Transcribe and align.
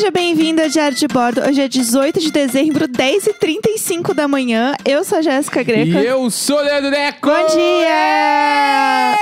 Seja 0.00 0.10
bem-vindo 0.10 0.62
ao 0.62 0.68
Diário 0.70 0.96
de 0.96 1.06
Bordo. 1.06 1.42
Hoje 1.42 1.60
é 1.60 1.68
18 1.68 2.20
de 2.20 2.32
dezembro, 2.32 2.88
10h35 2.88 4.14
da 4.14 4.26
manhã. 4.26 4.74
Eu 4.82 5.04
sou 5.04 5.18
a 5.18 5.20
Jéssica 5.20 5.62
Greco. 5.62 5.90
E 5.90 6.06
eu 6.06 6.30
sou 6.30 6.56
o 6.56 6.62
Leandro 6.62 6.88
Neco! 6.90 7.28
Bom 7.28 7.46
dia! 7.48 9.18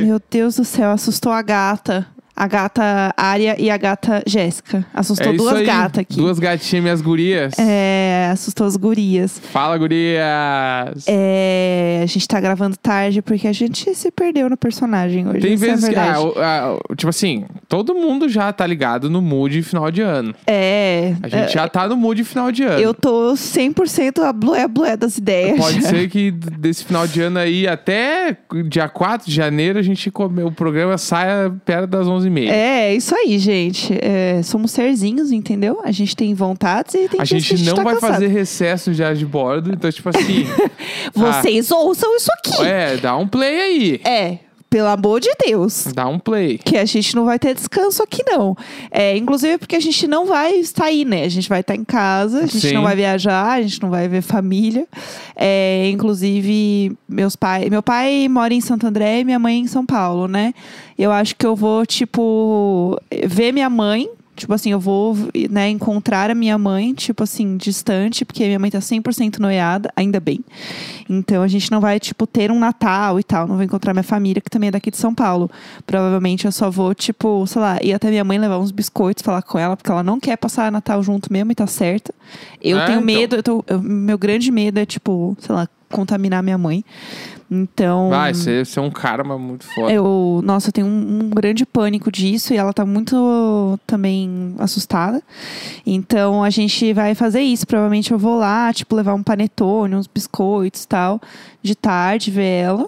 Meu 0.00 0.22
Deus 0.30 0.54
do 0.54 0.64
céu, 0.64 0.92
assustou 0.92 1.32
a 1.32 1.42
gata. 1.42 2.06
A 2.42 2.48
gata 2.48 3.14
Ária 3.16 3.54
e 3.56 3.70
a 3.70 3.76
gata 3.76 4.20
Jéssica. 4.26 4.84
Assustou 4.92 5.32
É 5.32 5.36
duas 5.36 5.64
gatas 5.64 6.00
aqui. 6.00 6.16
Duas 6.16 6.40
gatinhas, 6.40 6.82
minhas 6.82 7.00
gurias. 7.00 7.56
É, 7.56 8.30
assustou 8.32 8.66
as 8.66 8.76
gurias. 8.76 9.38
Fala, 9.52 9.78
gurias! 9.78 11.04
É, 11.06 12.00
a 12.02 12.06
gente 12.06 12.26
tá 12.26 12.40
gravando 12.40 12.76
tarde 12.76 13.22
porque 13.22 13.46
a 13.46 13.52
gente 13.52 13.94
se 13.94 14.10
perdeu 14.10 14.50
no 14.50 14.56
personagem 14.56 15.28
hoje. 15.28 15.38
Tem 15.38 15.54
essa 15.54 15.66
vezes 15.66 15.84
é 15.84 15.92
que, 15.92 15.96
ah, 15.96 16.16
ah, 16.38 16.94
tipo 16.96 17.10
assim, 17.10 17.44
todo 17.68 17.94
mundo 17.94 18.28
já 18.28 18.52
tá 18.52 18.66
ligado 18.66 19.08
no 19.08 19.22
mood 19.22 19.62
final 19.62 19.88
de 19.92 20.00
ano. 20.00 20.34
É. 20.44 21.14
A 21.22 21.28
gente 21.28 21.52
já 21.52 21.68
tá 21.68 21.86
no 21.86 21.96
mood 21.96 22.24
final 22.24 22.50
de 22.50 22.64
ano. 22.64 22.80
Eu 22.80 22.92
tô 22.92 23.34
100% 23.34 24.18
a 24.18 24.32
blué 24.32 24.96
das 24.96 25.16
ideias. 25.16 25.58
Pode 25.58 25.80
já. 25.80 25.90
ser 25.90 26.10
que 26.10 26.32
desse 26.32 26.84
final 26.84 27.06
de 27.06 27.20
ano 27.20 27.38
aí, 27.38 27.68
até 27.68 28.36
dia 28.68 28.88
4 28.88 29.28
de 29.28 29.32
janeiro, 29.32 29.78
a 29.78 29.82
gente 29.82 30.10
come, 30.10 30.42
o 30.42 30.50
programa 30.50 30.98
saia 30.98 31.54
perto 31.64 31.86
das 31.86 32.08
11h30. 32.32 32.48
É, 32.50 32.94
isso 32.94 33.14
aí, 33.14 33.38
gente. 33.38 33.92
É, 34.00 34.42
somos 34.42 34.70
serzinhos, 34.70 35.30
entendeu? 35.32 35.80
A 35.84 35.90
gente 35.92 36.16
tem 36.16 36.34
vontades 36.34 36.94
e 36.94 37.08
tem 37.08 37.20
a 37.20 37.24
gente 37.24 37.48
que 37.48 37.54
a 37.54 37.56
gente 37.56 37.68
não 37.68 37.76
tá 37.76 37.82
vai 37.82 37.94
cansado. 37.94 38.12
fazer 38.14 38.26
recesso 38.28 38.92
diário 38.92 39.16
de 39.16 39.26
bordo, 39.26 39.72
então, 39.72 39.90
tipo 39.90 40.08
assim. 40.08 40.46
Vocês 41.14 41.70
ouçam 41.70 42.16
isso 42.16 42.30
aqui. 42.38 42.62
ah, 42.62 42.66
é, 42.66 42.96
dá 42.96 43.16
um 43.16 43.26
play 43.26 43.60
aí. 43.60 44.00
É, 44.04 44.38
pelo 44.72 44.88
amor 44.88 45.20
de 45.20 45.28
Deus. 45.46 45.88
Dá 45.94 46.08
um 46.08 46.18
play. 46.18 46.56
Que 46.56 46.78
a 46.78 46.86
gente 46.86 47.14
não 47.14 47.26
vai 47.26 47.38
ter 47.38 47.54
descanso 47.54 48.02
aqui, 48.02 48.22
não. 48.26 48.56
É, 48.90 49.14
inclusive 49.18 49.58
porque 49.58 49.76
a 49.76 49.80
gente 49.80 50.06
não 50.06 50.24
vai 50.24 50.64
sair, 50.64 51.04
né? 51.04 51.24
A 51.24 51.28
gente 51.28 51.46
vai 51.46 51.60
estar 51.60 51.76
em 51.76 51.84
casa, 51.84 52.38
a 52.38 52.46
gente 52.46 52.68
Sim. 52.68 52.72
não 52.72 52.82
vai 52.82 52.96
viajar, 52.96 53.52
a 53.52 53.60
gente 53.60 53.82
não 53.82 53.90
vai 53.90 54.08
ver 54.08 54.22
família. 54.22 54.88
É, 55.36 55.90
inclusive, 55.90 56.96
meus 57.06 57.36
pai, 57.36 57.68
meu 57.68 57.82
pai 57.82 58.26
mora 58.30 58.54
em 58.54 58.62
Santo 58.62 58.86
André 58.86 59.20
e 59.20 59.24
minha 59.24 59.38
mãe 59.38 59.58
em 59.58 59.66
São 59.66 59.84
Paulo, 59.84 60.26
né? 60.26 60.54
Eu 60.98 61.12
acho 61.12 61.36
que 61.36 61.44
eu 61.44 61.54
vou, 61.54 61.84
tipo, 61.84 62.98
ver 63.26 63.52
minha 63.52 63.68
mãe. 63.68 64.08
Tipo 64.34 64.54
assim, 64.54 64.70
eu 64.72 64.80
vou, 64.80 65.14
né, 65.50 65.68
encontrar 65.68 66.30
a 66.30 66.34
minha 66.34 66.56
mãe, 66.56 66.94
tipo 66.94 67.22
assim, 67.22 67.56
distante, 67.58 68.24
porque 68.24 68.44
minha 68.46 68.58
mãe 68.58 68.70
tá 68.70 68.80
100% 68.80 69.38
noiada, 69.38 69.92
ainda 69.94 70.18
bem. 70.18 70.40
Então 71.08 71.42
a 71.42 71.48
gente 71.48 71.70
não 71.70 71.80
vai, 71.82 72.00
tipo, 72.00 72.26
ter 72.26 72.50
um 72.50 72.58
Natal 72.58 73.20
e 73.20 73.22
tal. 73.22 73.46
Não 73.46 73.56
vou 73.56 73.64
encontrar 73.64 73.92
minha 73.92 74.02
família, 74.02 74.40
que 74.40 74.48
também 74.48 74.68
é 74.68 74.70
daqui 74.70 74.90
de 74.90 74.96
São 74.96 75.14
Paulo. 75.14 75.50
Provavelmente 75.86 76.46
eu 76.46 76.52
só 76.52 76.70
vou, 76.70 76.94
tipo, 76.94 77.46
sei 77.46 77.60
lá, 77.60 77.78
ir 77.82 77.92
até 77.92 78.08
minha 78.08 78.24
mãe 78.24 78.38
levar 78.38 78.58
uns 78.58 78.70
biscoitos, 78.70 79.22
falar 79.22 79.42
com 79.42 79.58
ela, 79.58 79.76
porque 79.76 79.90
ela 79.90 80.02
não 80.02 80.18
quer 80.18 80.36
passar 80.38 80.72
Natal 80.72 81.02
junto 81.02 81.30
mesmo 81.30 81.52
e 81.52 81.54
tá 81.54 81.66
certa. 81.66 82.14
Eu 82.60 82.78
É, 82.78 82.86
tenho 82.86 82.96
então. 82.96 83.04
medo, 83.04 83.36
eu 83.36 83.42
tô, 83.42 83.62
eu- 83.66 83.82
meu 83.82 84.16
grande 84.16 84.50
medo 84.50 84.78
é, 84.80 84.86
tipo, 84.86 85.36
sei 85.40 85.54
lá, 85.54 85.68
contaminar 85.90 86.42
minha 86.42 86.56
mãe. 86.56 86.82
Então. 87.54 88.08
Vai, 88.08 88.32
você 88.32 88.64
você 88.64 88.78
é 88.78 88.82
um 88.82 88.90
karma 88.90 89.36
muito 89.36 89.66
foda. 89.74 89.92
Eu, 89.92 90.40
nossa, 90.42 90.68
eu 90.68 90.72
tenho 90.72 90.86
um, 90.86 91.24
um 91.24 91.28
grande 91.28 91.66
pânico 91.66 92.10
disso 92.10 92.54
e 92.54 92.56
ela 92.56 92.72
tá 92.72 92.86
muito 92.86 93.78
também 93.86 94.54
assustada. 94.58 95.22
Então 95.84 96.42
a 96.42 96.48
gente 96.48 96.94
vai 96.94 97.14
fazer 97.14 97.42
isso. 97.42 97.66
Provavelmente 97.66 98.10
eu 98.10 98.18
vou 98.18 98.38
lá, 98.38 98.72
tipo, 98.72 98.96
levar 98.96 99.12
um 99.12 99.22
panetone, 99.22 99.94
uns 99.94 100.06
biscoitos 100.06 100.84
e 100.84 100.88
tal, 100.88 101.20
de 101.62 101.74
tarde, 101.74 102.30
ver 102.30 102.62
ela. 102.62 102.86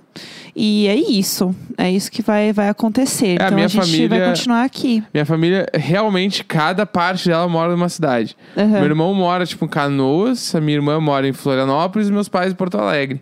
E 0.56 0.86
é 0.88 0.94
isso. 0.96 1.54
É 1.76 1.90
isso 1.90 2.10
que 2.10 2.22
vai, 2.22 2.50
vai 2.50 2.70
acontecer. 2.70 3.36
É, 3.38 3.42
a 3.42 3.46
então 3.46 3.54
minha 3.54 3.66
a 3.66 3.68
gente 3.68 4.06
vai 4.08 4.18
família- 4.18 4.28
continuar 4.30 4.64
aqui. 4.64 5.02
Minha 5.12 5.26
família, 5.26 5.66
realmente, 5.74 6.42
cada 6.42 6.86
parte 6.86 7.28
dela 7.28 7.46
mora 7.48 7.72
numa 7.72 7.90
cidade. 7.90 8.34
Aham. 8.56 8.66
Meu 8.68 8.84
irmão 8.84 9.12
mora, 9.12 9.44
tipo, 9.44 9.66
em 9.66 9.68
Canoas, 9.68 10.54
a 10.54 10.60
minha 10.60 10.78
irmã 10.78 10.98
mora 11.00 11.28
em 11.28 11.34
Florianópolis 11.34 12.08
e 12.08 12.12
meus 12.12 12.30
pais 12.30 12.52
em 12.52 12.54
Porto 12.54 12.78
Alegre. 12.78 13.20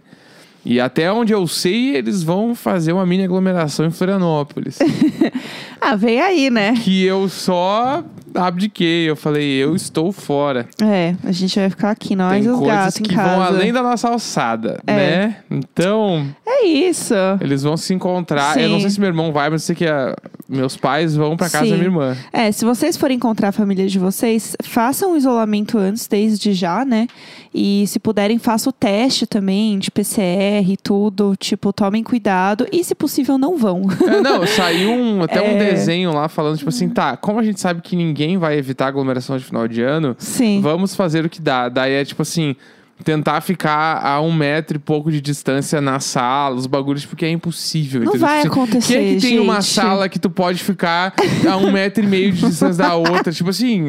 E 0.65 0.81
até 0.81 1.13
onde 1.13 1.33
eu 1.33 1.47
sei, 1.49 1.97
eles 1.97 2.23
vão 2.23 2.55
fazer 2.55 2.93
uma 2.93 3.05
mini 3.05 3.25
aglomeração 3.25 3.85
em 3.87 3.91
Florianópolis. 3.91 4.79
Ah, 5.85 5.97
vem 5.97 6.21
aí, 6.21 6.49
né? 6.49 6.75
que 6.75 7.03
eu 7.03 7.29
só 7.29 8.05
abdiquei. 8.33 9.11
Eu 9.11 9.17
falei, 9.17 9.45
eu 9.55 9.75
estou 9.75 10.13
fora. 10.13 10.69
É, 10.81 11.17
a 11.25 11.33
gente 11.33 11.59
vai 11.59 11.69
ficar 11.69 11.91
aqui, 11.91 12.15
nós 12.15 12.35
Tem 12.35 12.45
e 12.45 12.49
os 12.49 12.61
gatos 12.61 13.01
em 13.01 13.03
que 13.03 13.15
casa. 13.17 13.31
vão 13.31 13.43
além 13.43 13.73
da 13.73 13.83
nossa 13.83 14.09
alçada, 14.09 14.81
É. 14.87 14.93
né? 14.95 15.37
Então, 15.51 16.25
É 16.47 16.65
isso. 16.65 17.15
eles 17.41 17.65
vão 17.65 17.77
se 17.77 17.93
encontrar. 17.93 18.57
Eu 18.61 18.69
não 18.69 18.77
Sim. 18.77 18.83
sei 18.83 18.91
se 18.91 19.01
meu 19.01 19.09
irmão 19.09 19.33
vai, 19.33 19.51
mas 19.51 19.63
eu 19.63 19.67
sei 19.67 19.75
que 19.75 19.85
a- 19.85 20.15
meus 20.49 20.77
pais 20.77 21.17
vão 21.17 21.37
pra 21.37 21.51
casa 21.51 21.65
Sim. 21.65 21.71
da 21.73 21.77
minha 21.77 21.89
irmã. 21.89 22.17
É, 22.33 22.53
se 22.53 22.65
vocês 22.65 22.97
forem 22.97 23.17
encontrar 23.17 23.49
a 23.49 23.53
família 23.53 23.89
de 23.89 23.99
vocês, 23.99 24.55
façam 24.63 25.15
o 25.15 25.17
isolamento 25.17 25.77
antes, 25.79 26.07
desde 26.07 26.53
já, 26.53 26.85
né? 26.85 27.09
E 27.53 27.85
se 27.89 27.99
puderem, 27.99 28.39
façam 28.39 28.71
o 28.71 28.73
teste 28.73 29.27
também 29.27 29.81
de 29.81 29.91
PCR 29.91 30.52
e 30.61 30.77
tudo. 30.77 31.35
Tipo, 31.37 31.73
tomem 31.73 32.03
cuidado. 32.03 32.67
E, 32.73 32.83
se 32.85 32.95
possível, 32.95 33.39
não 33.39 33.57
vão. 33.57 33.83
É, 34.07 34.21
não, 34.21 34.47
saiu 34.47 34.91
um, 34.91 35.23
até 35.25 35.41
um 35.41 35.57
É. 35.57 35.71
desenho 35.71 36.13
lá 36.13 36.29
falando, 36.29 36.57
tipo 36.59 36.69
assim, 36.69 36.89
tá, 36.89 37.17
como 37.17 37.39
a 37.39 37.43
gente 37.43 37.61
sabe 37.61 37.81
que 37.81 37.95
ninguém 37.97 38.37
vai 38.39 38.59
evitar 38.59 38.89
aglomeração 38.89 39.39
de 39.39 39.45
final 39.45 39.67
de 39.69 39.83
ano, 39.83 40.15
Sim. 40.19 40.61
vamos 40.61 40.95
fazer 40.95 41.25
o 41.25 41.31
que 41.31 41.41
dá. 41.41 41.69
Daí 41.69 41.93
é 41.93 42.05
tipo 42.05 42.23
assim. 42.23 42.57
Tentar 43.05 43.41
ficar 43.41 44.05
a 44.05 44.21
um 44.21 44.33
metro 44.33 44.77
e 44.77 44.81
pouco 44.81 45.11
de 45.11 45.21
distância 45.21 45.81
na 45.81 45.99
sala, 46.01 46.57
os 46.57 46.67
bagulhos, 46.67 47.05
porque 47.05 47.25
é 47.25 47.31
impossível. 47.31 48.01
Não 48.03 48.09
entendeu? 48.11 48.27
vai 48.27 48.43
Tipo, 48.43 48.53
acontecer, 48.55 48.95
Quem 48.95 49.11
é 49.11 49.15
que 49.17 49.21
tem 49.21 49.39
uma 49.39 49.61
gente? 49.61 49.75
sala 49.75 50.09
que 50.09 50.19
tu 50.19 50.31
pode 50.31 50.63
ficar 50.63 51.13
a 51.49 51.57
um 51.57 51.71
metro 51.73 52.05
e 52.05 52.07
meio 52.07 52.33
de 52.33 52.41
distância 52.47 52.83
da 52.85 52.95
outra? 52.95 53.33
Tipo 53.33 53.51
assim. 53.51 53.87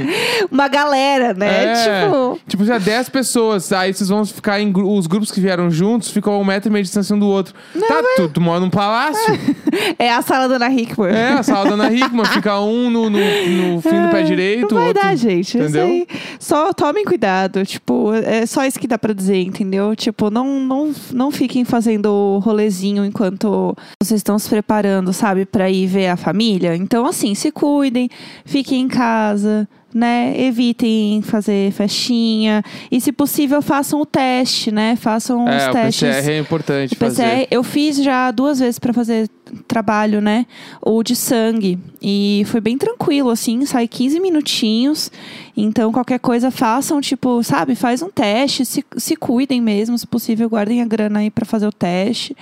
Uma 0.52 0.68
galera, 0.68 1.34
né? 1.34 1.66
É, 1.66 2.03
Tipo. 2.06 2.40
tipo, 2.47 2.66
já 2.66 2.78
10 2.78 3.09
pessoas, 3.09 3.72
aí 3.72 3.94
vocês 3.94 4.09
vão 4.09 4.25
ficar 4.25 4.59
em 4.59 4.72
gru- 4.72 4.96
os 4.97 5.07
grupos 5.07 5.31
que 5.31 5.40
vieram 5.40 5.69
juntos 5.69 6.09
ficam 6.12 6.34
a 6.34 6.38
um 6.40 6.44
metro 6.46 6.69
e 6.69 6.72
meio 6.72 6.84
de 6.84 6.88
distância 6.88 7.16
um 7.16 7.19
do 7.19 7.28
outro. 7.28 7.53
tá, 7.88 8.02
tu, 8.16 8.29
tu 8.29 8.41
mora 8.41 8.59
num 8.59 8.69
palácio. 8.69 9.34
É 9.97 10.12
a 10.12 10.22
sala 10.22 10.47
da 10.47 10.56
Ana 10.56 10.69
Hickman. 10.72 11.09
É, 11.12 11.29
a 11.34 11.41
sala 11.44 11.66
da 11.69 11.73
Ana 11.73 11.91
Hickman, 11.91 12.25
fica 12.25 12.59
um 12.59 12.90
no, 12.91 13.09
no, 13.09 13.18
no 13.19 13.81
fim 13.81 14.02
do 14.02 14.09
pé 14.12 14.22
direito, 14.22 14.73
Não 14.75 14.81
vai 14.81 14.88
outro. 14.90 15.02
dar, 15.03 15.16
gente. 15.16 15.57
Entendeu? 15.57 16.06
Só 16.40 16.72
tomem 16.73 17.03
cuidado. 17.03 17.66
Tipo, 17.66 18.13
é 18.13 18.46
só 18.46 18.63
isso 18.66 18.79
que 18.79 18.88
dá 18.88 18.97
pra 19.03 19.12
dizer, 19.14 19.41
entendeu? 19.41 19.94
Tipo, 19.97 20.31
não, 20.31 20.62
não, 20.62 20.94
não 21.12 21.30
fiquem 21.30 21.66
fazendo 21.66 22.40
rolezinho 22.41 23.03
enquanto 23.03 23.75
vocês 24.02 24.19
estão 24.19 24.40
se 24.40 24.47
preparando, 24.47 25.12
sabe, 25.12 25.46
pra 25.46 25.69
ir 25.69 25.88
ver 25.88 26.08
a 26.08 26.16
família. 26.16 26.74
Então, 26.74 27.06
assim, 27.06 27.36
se 27.36 27.52
cuidem, 27.52 28.09
fiquem 28.46 28.84
em 28.84 28.88
casa. 28.88 29.68
Né? 29.94 30.34
Evitem 30.42 31.22
fazer 31.22 31.72
festinha. 31.72 32.64
E, 32.92 33.00
se 33.00 33.12
possível, 33.12 33.62
façam 33.62 34.02
o 34.02 34.06
teste, 34.06 34.72
né? 34.72 34.96
Façam 34.96 35.44
os 35.46 35.52
É, 35.52 35.70
o 35.70 35.74
testes. 35.74 36.02
PCR 36.09 36.31
é 36.31 36.40
importante 36.40 36.94
O 36.94 36.98
PCR, 36.98 37.16
fazer. 37.30 37.48
eu 37.52 37.64
fiz 37.64 37.98
já 37.98 38.32
duas 38.32 38.59
vezes 38.59 38.80
pra 38.80 38.92
fazer 38.92 39.30
trabalho, 39.68 40.20
né? 40.20 40.48
O 40.82 41.03
de 41.03 41.16
sangue. 41.16 41.78
E 42.02 42.42
foi 42.48 42.59
bem 42.59 42.76
tranquilo, 42.76 43.30
assim, 43.30 43.64
sai 43.68 43.88
15 43.88 44.20
minutinhos. 44.20 45.12
Então, 45.56 45.92
qualquer 45.92 46.18
coisa 46.20 46.50
façam, 46.50 47.00
tipo, 47.00 47.44
sabe, 47.44 47.76
faz 47.76 48.02
um 48.02 48.09
teste, 48.09 48.66
se, 48.66 48.84
se 48.98 49.16
cuidem 49.16 49.62
mesmo, 49.62 49.96
se 49.96 50.08
possível, 50.08 50.50
guardem 50.50 50.82
a 50.82 50.86
grana 50.86 51.20
aí 51.20 51.30
pra 51.30 51.46
fazer 51.46 51.68
o 51.68 51.72
teste. 51.72 52.36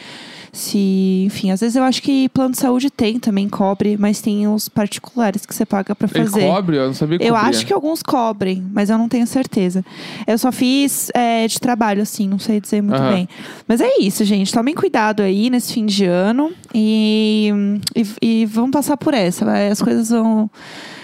Se, 0.53 1.23
enfim, 1.25 1.49
às 1.49 1.61
vezes 1.61 1.77
eu 1.77 1.83
acho 1.83 2.01
que 2.01 2.27
plano 2.29 2.51
de 2.51 2.57
saúde 2.57 2.89
tem 2.89 3.17
também, 3.19 3.47
cobre, 3.47 3.95
mas 3.97 4.19
tem 4.21 4.47
os 4.49 4.67
particulares 4.67 5.45
que 5.45 5.55
você 5.55 5.65
paga 5.65 5.95
pra 5.95 6.09
Ele 6.13 6.25
fazer. 6.29 6.41
cobre? 6.45 6.75
Eu 6.75 6.87
não 6.87 6.93
sabia 6.93 7.17
que 7.17 7.23
Eu 7.25 7.33
cobria. 7.35 7.49
acho 7.49 7.65
que 7.65 7.71
alguns 7.73 8.03
cobrem, 8.03 8.61
mas 8.73 8.89
eu 8.89 8.97
não 8.97 9.07
tenho 9.07 9.25
certeza. 9.25 9.83
Eu 10.27 10.37
só 10.37 10.51
fiz 10.51 11.09
é, 11.13 11.47
de 11.47 11.57
trabalho, 11.57 12.01
assim, 12.01 12.27
não 12.27 12.37
sei 12.39 12.59
dizer 12.59 12.81
muito 12.81 13.01
Aham. 13.01 13.13
bem. 13.13 13.29
Mas 13.65 13.79
é 13.79 13.97
isso, 14.01 14.25
gente. 14.25 14.51
Tomem 14.51 14.75
cuidado 14.75 15.21
aí 15.21 15.49
nesse 15.49 15.71
fim 15.73 15.85
de 15.85 16.03
ano 16.03 16.51
e, 16.75 17.49
e, 17.95 18.41
e 18.41 18.45
vamos 18.45 18.71
passar 18.71 18.97
por 18.97 19.13
essa. 19.13 19.45
As 19.71 19.81
coisas 19.81 20.09
vão. 20.09 20.49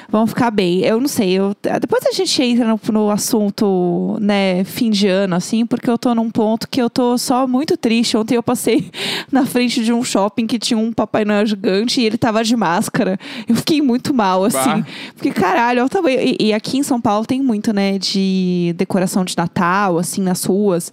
Vão 0.09 0.25
ficar 0.25 0.51
bem. 0.51 0.79
Eu 0.81 0.99
não 0.99 1.07
sei. 1.07 1.31
Eu, 1.33 1.55
depois 1.81 2.05
a 2.05 2.11
gente 2.11 2.41
entra 2.41 2.65
no, 2.65 2.79
no 2.91 3.09
assunto, 3.09 4.17
né, 4.21 4.63
fim 4.63 4.89
de 4.89 5.07
ano, 5.07 5.35
assim, 5.35 5.65
porque 5.65 5.89
eu 5.89 5.97
tô 5.97 6.15
num 6.15 6.29
ponto 6.29 6.67
que 6.69 6.81
eu 6.81 6.89
tô 6.89 7.17
só 7.17 7.45
muito 7.45 7.75
triste. 7.75 8.15
Ontem 8.15 8.35
eu 8.35 8.43
passei 8.43 8.89
na 9.31 9.45
frente 9.45 9.83
de 9.83 9.91
um 9.91 10.03
shopping 10.03 10.47
que 10.47 10.57
tinha 10.57 10.77
um 10.77 10.93
Papai 10.93 11.25
Noel 11.25 11.45
gigante 11.45 11.99
e 11.99 12.05
ele 12.05 12.17
tava 12.17 12.43
de 12.43 12.55
máscara. 12.55 13.19
Eu 13.47 13.55
fiquei 13.55 13.81
muito 13.81 14.13
mal, 14.13 14.45
assim. 14.45 14.81
Bah. 14.81 14.85
Porque, 15.13 15.31
caralho, 15.31 15.79
olha 15.79 15.85
o 15.85 15.89
tamanho. 15.89 16.19
E, 16.21 16.37
e 16.39 16.53
aqui 16.53 16.77
em 16.77 16.83
São 16.83 17.01
Paulo 17.01 17.25
tem 17.25 17.41
muito, 17.41 17.73
né, 17.73 17.97
de 17.99 18.73
decoração 18.77 19.25
de 19.25 19.35
Natal, 19.35 19.97
assim, 19.97 20.21
nas 20.21 20.43
ruas. 20.45 20.91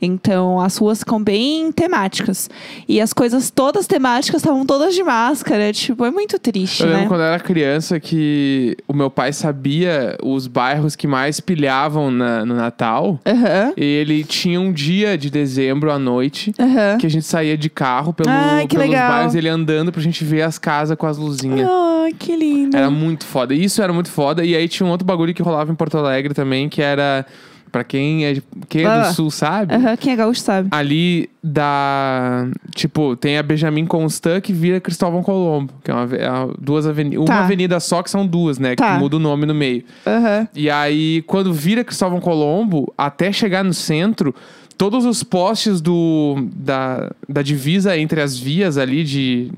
Então, 0.00 0.60
as 0.60 0.76
ruas 0.76 1.00
ficam 1.00 1.22
bem 1.22 1.72
temáticas. 1.72 2.48
E 2.88 3.00
as 3.00 3.12
coisas 3.12 3.50
todas 3.50 3.86
temáticas 3.86 4.40
estavam 4.40 4.64
todas 4.64 4.94
de 4.94 5.02
máscara. 5.02 5.72
Tipo, 5.72 6.04
é 6.04 6.10
muito 6.10 6.38
triste, 6.38 6.82
Eu 6.82 6.86
lembro 6.86 7.02
né? 7.02 7.08
quando 7.08 7.20
eu 7.20 7.26
era 7.26 7.40
criança 7.40 7.98
que 7.98 8.51
que 8.52 8.76
o 8.86 8.92
meu 8.92 9.10
pai 9.10 9.32
sabia 9.32 10.16
os 10.22 10.46
bairros 10.46 10.94
que 10.94 11.06
mais 11.06 11.40
pilhavam 11.40 12.10
na- 12.10 12.44
no 12.44 12.54
Natal. 12.54 13.18
Aham. 13.26 13.72
E 13.76 13.82
ele 13.84 14.22
tinha 14.24 14.60
um 14.60 14.70
dia 14.72 15.16
de 15.16 15.30
dezembro 15.30 15.90
à 15.90 15.98
noite 15.98 16.52
Aham. 16.58 16.98
que 16.98 17.06
a 17.06 17.10
gente 17.10 17.24
saía 17.24 17.56
de 17.56 17.70
carro 17.70 18.12
pelo, 18.12 18.28
Ai, 18.30 18.66
pelos 18.66 18.86
legal. 18.86 19.10
bairros, 19.10 19.34
ele 19.34 19.48
andando 19.48 19.90
pra 19.90 20.02
gente 20.02 20.22
ver 20.24 20.42
as 20.42 20.58
casas 20.58 20.96
com 20.96 21.06
as 21.06 21.16
luzinhas. 21.16 21.66
Ai, 21.70 22.12
que 22.18 22.36
lindo. 22.36 22.76
Era 22.76 22.90
muito 22.90 23.24
foda. 23.24 23.54
Isso 23.54 23.80
era 23.82 23.92
muito 23.92 24.10
foda. 24.10 24.44
E 24.44 24.54
aí 24.54 24.68
tinha 24.68 24.86
um 24.86 24.90
outro 24.90 25.06
bagulho 25.06 25.32
que 25.32 25.42
rolava 25.42 25.72
em 25.72 25.74
Porto 25.74 25.96
Alegre 25.96 26.34
também, 26.34 26.68
que 26.68 26.82
era. 26.82 27.24
Pra 27.72 27.82
quem 27.82 28.26
é, 28.26 28.36
quem 28.68 28.82
é 28.82 28.86
Ah. 28.86 29.08
do 29.08 29.14
sul, 29.14 29.30
sabe? 29.30 29.74
Aham, 29.74 29.96
quem 29.96 30.12
é 30.12 30.16
gaúcho 30.16 30.42
sabe. 30.42 30.68
Ali 30.70 31.30
da. 31.42 32.46
Tipo, 32.74 33.16
tem 33.16 33.38
a 33.38 33.42
Benjamin 33.42 33.86
Constant 33.86 34.42
que 34.42 34.52
vira 34.52 34.78
Cristóvão 34.78 35.22
Colombo. 35.22 35.72
Que 35.82 35.90
é 35.90 35.94
uma, 35.94 36.14
é 36.16 36.30
uma- 36.30 36.54
duas 36.60 36.86
avenidas. 36.86 37.24
Tá. 37.24 37.32
Uma 37.34 37.44
avenida 37.44 37.80
só, 37.80 38.02
que 38.02 38.10
são 38.10 38.26
duas, 38.26 38.58
né? 38.58 38.74
Tá. 38.76 38.92
Que 38.94 39.00
muda 39.00 39.16
o 39.16 39.18
nome 39.18 39.46
no 39.46 39.54
meio. 39.54 39.82
Aham. 40.06 40.46
E 40.54 40.68
aí, 40.68 41.22
quando 41.26 41.52
vira 41.52 41.82
Cristóvão 41.82 42.20
Colombo, 42.20 42.92
até 42.96 43.32
chegar 43.32 43.64
no 43.64 43.72
centro, 43.72 44.34
todos 44.76 45.04
os 45.04 45.22
postes 45.22 45.80
do, 45.80 46.48
da, 46.54 47.10
da 47.28 47.42
divisa 47.42 47.96
entre 47.96 48.20
as 48.20 48.36
vias 48.38 48.76
ali 48.78 49.04
de 49.04 49.50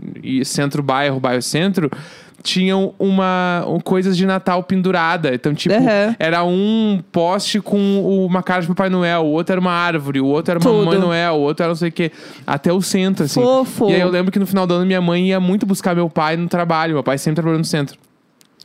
centro-bairro, 0.44 1.18
bairro-centro, 1.20 1.90
tinham 2.42 2.92
uma 2.98 3.64
um- 3.66 3.80
coisas 3.80 4.14
de 4.16 4.26
Natal 4.26 4.62
pendurada. 4.62 5.34
Então, 5.34 5.54
tipo, 5.54 5.74
Aham. 5.74 6.14
era 6.18 6.44
um 6.44 7.02
poste 7.10 7.58
com 7.58 8.26
uma 8.26 8.42
cara 8.42 8.60
de 8.60 8.68
Papai 8.68 8.90
Noel, 8.90 9.22
o 9.22 9.30
outro 9.30 9.52
era 9.54 9.60
uma 9.60 9.72
árvore, 9.72 10.20
o 10.20 10.26
outro 10.26 10.50
era 10.52 10.58
uma 10.60 10.70
Tudo. 10.70 10.84
Mamãe 10.84 10.98
Noel, 10.98 11.34
o 11.36 11.40
outro 11.40 11.62
era 11.64 11.70
não 11.70 11.76
sei 11.76 11.88
o 11.88 11.92
quê. 11.92 12.12
Até 12.46 12.70
o 12.70 12.82
centro, 12.82 13.24
assim. 13.24 13.40
Fofo. 13.40 13.88
E 13.88 13.94
aí 13.94 14.00
eu 14.02 14.10
lembro 14.10 14.30
que 14.30 14.38
no 14.38 14.46
final 14.46 14.66
do 14.66 14.74
ano 14.74 14.84
minha 14.84 15.00
mãe 15.00 15.28
ia 15.28 15.40
muito 15.40 15.64
buscar 15.64 15.94
meu 15.96 16.10
pai 16.10 16.36
no 16.36 16.46
trabalho. 16.46 16.92
Meu 16.94 17.02
pai 17.02 17.16
sempre 17.16 17.36
trabalhou 17.36 17.58
no 17.58 17.64
centro. 17.64 17.96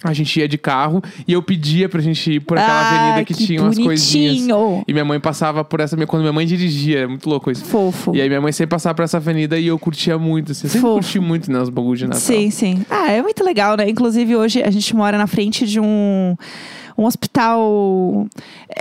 A 0.02 0.14
gente 0.14 0.40
ia 0.40 0.48
de 0.48 0.58
carro 0.58 1.02
e 1.28 1.34
eu 1.34 1.42
pedia 1.44 1.90
pra 1.90 2.00
gente 2.00 2.32
ir 2.36 2.40
por 2.40 2.58
aquela 2.58 2.74
Ah, 2.74 2.90
avenida 3.10 3.26
que, 3.26 3.34
tinha 3.34 3.62
umas 3.62 3.78
coisinhas. 3.78 4.36
bonitinho. 4.48 4.84
E 4.88 4.94
minha 4.94 5.04
mãe 5.04 5.20
passava 5.20 5.64
por 5.64 5.82
essa. 5.82 5.98
Quando 6.08 6.22
minha 6.22 6.32
mãe 6.32 6.46
dirigia, 6.46 7.00
é 7.00 7.08
muito 7.08 7.30
louco 7.30 7.52
isso. 7.52 7.66
Fofo. 7.66 8.16
E 8.16 8.22
aí 8.22 8.30
minha 8.30 8.40
mãe 8.40 8.52
sempre 8.54 8.72
passava 8.72 8.96
por 8.96 9.04
essa 9.04 9.18
avenida 9.18 9.60
e 9.60 9.68
eu 9.68 9.78
curtia 9.78 10.18
muito. 10.18 10.54
Assim. 10.54 10.68
Eu 10.68 10.70
sempre 10.72 10.82
Fofo. 10.88 10.94
curti 11.02 11.20
muito 11.20 11.52
né, 11.52 11.60
os 11.60 11.70
bagulhos 11.70 12.00
de 12.00 12.06
Natal. 12.06 12.22
Sim, 12.22 12.50
sim. 12.50 12.86
Ah, 12.90 13.12
é 13.12 13.22
muito 13.22 13.44
legal, 13.44 13.76
né? 13.76 13.90
Inclusive, 13.90 14.36
hoje 14.38 14.64
a 14.64 14.72
gente 14.72 14.96
mora 14.96 15.18
na 15.18 15.28
frente 15.28 15.68
de 15.68 15.82
um, 15.82 16.36
um 17.00 17.06
hospital. 17.06 18.28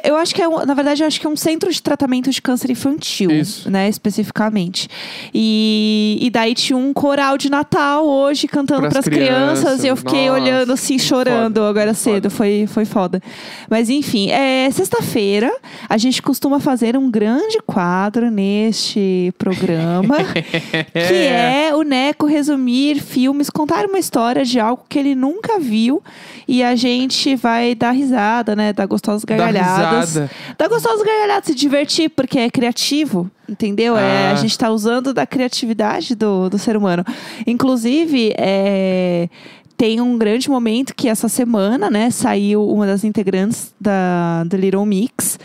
Eu 0.03 0.17
acho 0.17 0.35
que 0.35 0.43
é, 0.43 0.49
um- 0.49 0.65
na 0.67 0.75
verdade, 0.75 1.03
eu 1.03 1.07
acho 1.07 1.21
que 1.21 1.27
é 1.27 1.31
um 1.31 1.37
centro 1.37 1.73
de 1.73 1.81
tratamento 1.81 2.31
de 2.31 2.43
câncer 2.43 2.71
infantil, 2.71 3.31
Isso. 3.31 3.71
né? 3.71 3.89
Especificamente. 3.89 4.89
E, 5.33 6.19
e 6.21 6.31
daí 6.31 6.55
tinha 6.55 6.77
um 6.77 6.93
coral 6.93 7.39
de 7.39 7.49
Natal 7.49 8.05
hoje 8.07 8.49
cantando 8.49 8.89
para 8.89 8.99
as 8.99 9.05
crianças, 9.05 9.61
crianças. 9.61 9.85
e 9.85 9.87
eu 9.87 9.97
fiquei 9.97 10.29
Nossa, 10.29 10.41
olhando 10.43 10.73
assim, 10.73 10.99
chorando 10.99 11.57
foda, 11.57 11.69
agora 11.69 11.95
cedo. 11.95 12.15
foda. 12.15 12.31
Foi, 12.31 12.67
foi 12.67 12.85
foda. 12.85 13.23
Mas 13.71 13.89
enfim, 13.89 14.31
é 14.31 14.69
sexta-feira. 14.71 15.53
A 15.89 15.97
gente 15.97 16.21
costuma 16.21 16.59
fazer 16.59 16.97
um 16.97 17.11
grande 17.11 17.59
quadro 17.65 18.31
neste 18.31 19.33
programa. 19.39 20.17
que 20.93 21.15
é 21.15 21.71
o 21.75 21.83
Neco 21.83 22.27
resumir 22.27 23.01
filmes, 23.01 23.49
contar 23.49 23.87
uma 23.87 23.99
história 23.99 24.45
de 24.45 24.59
algo 24.59 24.83
que 24.89 24.99
ele 24.99 25.15
nunca 25.15 25.59
viu 25.59 26.03
e 26.47 26.63
a 26.63 26.75
gente 26.75 27.37
vai 27.37 27.75
dar 27.75 27.91
risada, 27.93 28.08
né? 28.57 28.73
Dar 28.73 28.87
gostosas 28.87 29.25
gargalhadas. 29.25 30.11
risada. 30.11 30.31
Dar 30.57 30.69
gostosas 30.69 31.03
gargalhadas, 31.03 31.47
se 31.47 31.55
divertir, 31.55 32.09
porque 32.11 32.39
é 32.39 32.51
criativo, 32.51 33.31
entendeu? 33.49 33.97
É, 33.97 34.29
Ah. 34.29 34.33
a 34.33 34.35
gente 34.37 34.57
tá 34.59 34.71
usando 34.71 35.13
da 35.15 35.27
criatividade 35.27 36.15
do, 36.15 36.49
do 36.49 36.59
ser 36.59 36.77
humano. 36.77 37.05
Inclusive, 37.47 38.33
é, 38.39 39.29
tem 39.77 40.01
um 40.01 40.19
grande 40.19 40.51
momento 40.51 40.95
que 40.95 41.09
essa 41.09 41.29
semana, 41.29 41.89
né, 41.89 42.11
saiu 42.11 42.69
uma 42.69 42.85
das 42.87 43.05
integrantes 43.05 43.73
da, 43.81 44.43
da 44.45 44.57
Little 44.59 44.85
Mix. 44.85 45.39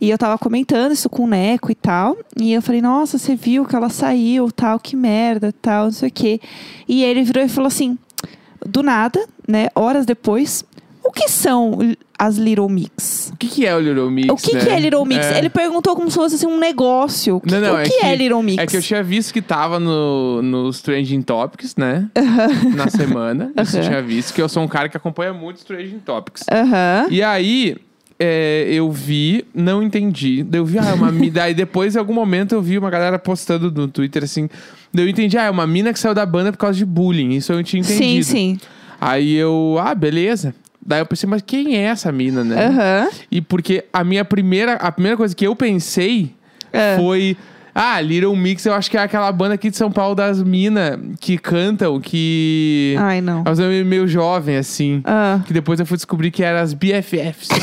E 0.00 0.08
eu 0.08 0.16
tava 0.16 0.38
comentando 0.38 0.92
isso 0.92 1.10
com 1.10 1.24
o 1.24 1.26
Neco 1.26 1.72
e 1.72 1.74
tal. 1.74 2.16
E 2.40 2.52
eu 2.52 2.62
falei, 2.62 2.80
nossa, 2.80 3.18
você 3.18 3.34
viu 3.34 3.64
que 3.64 3.74
ela 3.74 3.88
saiu, 3.88 4.50
tal, 4.52 4.78
que 4.78 4.94
merda, 4.94 5.52
tal, 5.60 5.84
não 5.86 5.92
sei 5.92 6.08
o 6.08 6.12
quê. 6.12 6.40
E 6.88 7.02
ele 7.02 7.22
virou 7.24 7.44
e 7.44 7.48
falou 7.48 7.66
assim, 7.66 7.98
do 8.64 8.82
nada, 8.82 9.24
né, 9.48 9.68
horas 9.74 10.06
depois, 10.06 10.64
o 11.10 11.12
que 11.12 11.28
são 11.28 11.76
as 12.16 12.36
Little 12.36 12.68
Mix? 12.68 13.32
O 13.34 13.36
que, 13.36 13.48
que 13.48 13.66
é 13.66 13.74
o 13.74 13.80
Little 13.80 14.08
Mix? 14.08 14.28
O 14.28 14.36
que, 14.36 14.54
né? 14.54 14.64
que 14.64 14.68
é 14.70 14.78
Little 14.78 15.04
Mix? 15.04 15.26
É. 15.26 15.38
Ele 15.38 15.50
perguntou 15.50 15.96
como 15.96 16.08
se 16.08 16.14
fosse 16.14 16.36
assim, 16.36 16.46
um 16.46 16.56
negócio. 16.56 17.38
O 17.38 17.40
que, 17.40 17.50
Não, 17.50 17.60
não, 17.60 17.74
o 17.74 17.78
é 17.78 17.82
que 17.82 17.94
é 17.94 18.14
Little 18.14 18.40
Mix? 18.40 18.62
É 18.62 18.66
que 18.66 18.76
eu 18.76 18.80
tinha 18.80 19.02
visto 19.02 19.32
que 19.32 19.42
tava 19.42 19.80
no, 19.80 20.40
nos 20.40 20.80
Trending 20.80 21.22
Topics, 21.22 21.74
né? 21.74 22.08
Na 22.76 22.88
semana. 22.88 23.52
Isso 23.60 23.76
eu 23.76 23.80
Aham. 23.80 23.88
tinha 23.88 24.02
visto, 24.02 24.32
que 24.32 24.40
eu 24.40 24.48
sou 24.48 24.62
um 24.62 24.68
cara 24.68 24.88
que 24.88 24.96
acompanha 24.96 25.32
muito 25.32 25.56
os 25.56 25.64
Trending 25.64 25.98
Topics. 25.98 26.44
Aham. 26.48 27.08
E 27.10 27.24
aí, 27.24 27.76
é, 28.16 28.68
eu 28.70 28.88
vi, 28.92 29.44
não 29.52 29.82
entendi. 29.82 30.44
Daí 30.44 30.60
eu 30.60 30.64
vi, 30.64 30.78
ah, 30.78 30.90
é 30.90 30.94
uma 30.94 31.10
mina. 31.10 31.32
Daí 31.32 31.54
depois, 31.54 31.96
em 31.96 31.98
algum 31.98 32.14
momento, 32.14 32.54
eu 32.54 32.62
vi 32.62 32.78
uma 32.78 32.88
galera 32.88 33.18
postando 33.18 33.68
no 33.68 33.88
Twitter 33.88 34.22
assim. 34.22 34.48
Daí 34.94 35.06
eu 35.06 35.08
entendi, 35.08 35.36
ah, 35.36 35.46
é 35.46 35.50
uma 35.50 35.66
mina 35.66 35.92
que 35.92 35.98
saiu 35.98 36.14
da 36.14 36.24
banda 36.24 36.52
por 36.52 36.58
causa 36.58 36.78
de 36.78 36.84
bullying. 36.84 37.30
Isso 37.30 37.52
eu 37.52 37.64
tinha 37.64 37.80
entendido. 37.80 38.22
Sim, 38.22 38.22
sim. 38.22 38.58
Aí 39.00 39.34
eu, 39.34 39.76
ah, 39.82 39.94
beleza. 39.94 40.54
Daí 40.84 41.00
eu 41.00 41.06
pensei, 41.06 41.28
mas 41.28 41.42
quem 41.42 41.76
é 41.76 41.82
essa 41.82 42.10
mina, 42.10 42.42
né? 42.42 42.66
Aham. 42.66 43.08
E 43.30 43.40
porque 43.40 43.84
a 43.92 44.02
minha 44.02 44.24
primeira, 44.24 44.74
a 44.74 44.90
primeira 44.90 45.16
coisa 45.16 45.34
que 45.34 45.46
eu 45.46 45.54
pensei 45.54 46.34
É. 46.72 46.96
foi. 46.96 47.36
Ah, 47.72 48.00
Little 48.00 48.34
Mix, 48.34 48.66
eu 48.66 48.74
acho 48.74 48.90
que 48.90 48.96
é 48.96 49.00
aquela 49.00 49.30
banda 49.30 49.54
aqui 49.54 49.70
de 49.70 49.76
São 49.76 49.92
Paulo 49.92 50.14
das 50.14 50.42
minas 50.42 50.98
que 51.20 51.38
cantam, 51.38 52.00
que. 52.00 52.96
Ai, 52.98 53.20
não. 53.20 53.44
É 53.46 53.50
um 53.50 53.84
meio 53.86 54.08
jovem, 54.08 54.56
assim. 54.56 55.00
Ah. 55.04 55.40
Que 55.46 55.52
depois 55.52 55.78
eu 55.78 55.86
fui 55.86 55.96
descobrir 55.96 56.30
que 56.32 56.42
eram 56.42 56.58
as 56.60 56.74
BFFs. 56.74 57.48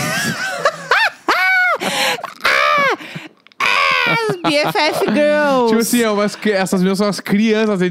As 4.09 4.35
BFF 4.37 5.05
Girls. 5.13 5.67
tipo 5.67 5.79
assim, 5.81 6.01
é 6.01 6.09
umas, 6.09 6.37
essas 6.45 6.81
minhas 6.81 6.97
são 6.97 7.07
as 7.07 7.19
crianças 7.19 7.79
de 7.79 7.89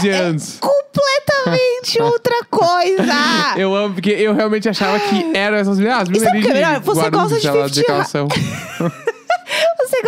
15 0.00 0.08
anos. 0.08 0.58
Completamente 0.96 2.02
outra 2.02 2.44
coisa. 2.50 3.12
Eu 3.56 3.74
amo, 3.74 3.94
porque 3.94 4.10
eu 4.10 4.34
realmente 4.34 4.68
achava 4.68 4.98
que 4.98 5.30
eram 5.36 5.56
essas 5.56 5.78
meninas. 5.78 6.02
As 6.02 6.08
meninas 6.08 6.28
sabe 6.28 6.38
o 6.38 6.42
que 6.42 6.48
é 6.48 6.54
melhor? 6.54 6.80
Você 6.80 7.10
gosta 7.10 7.40
de 7.40 7.46
lá, 7.46 7.68
50 7.68 7.84
calção. 7.84 8.28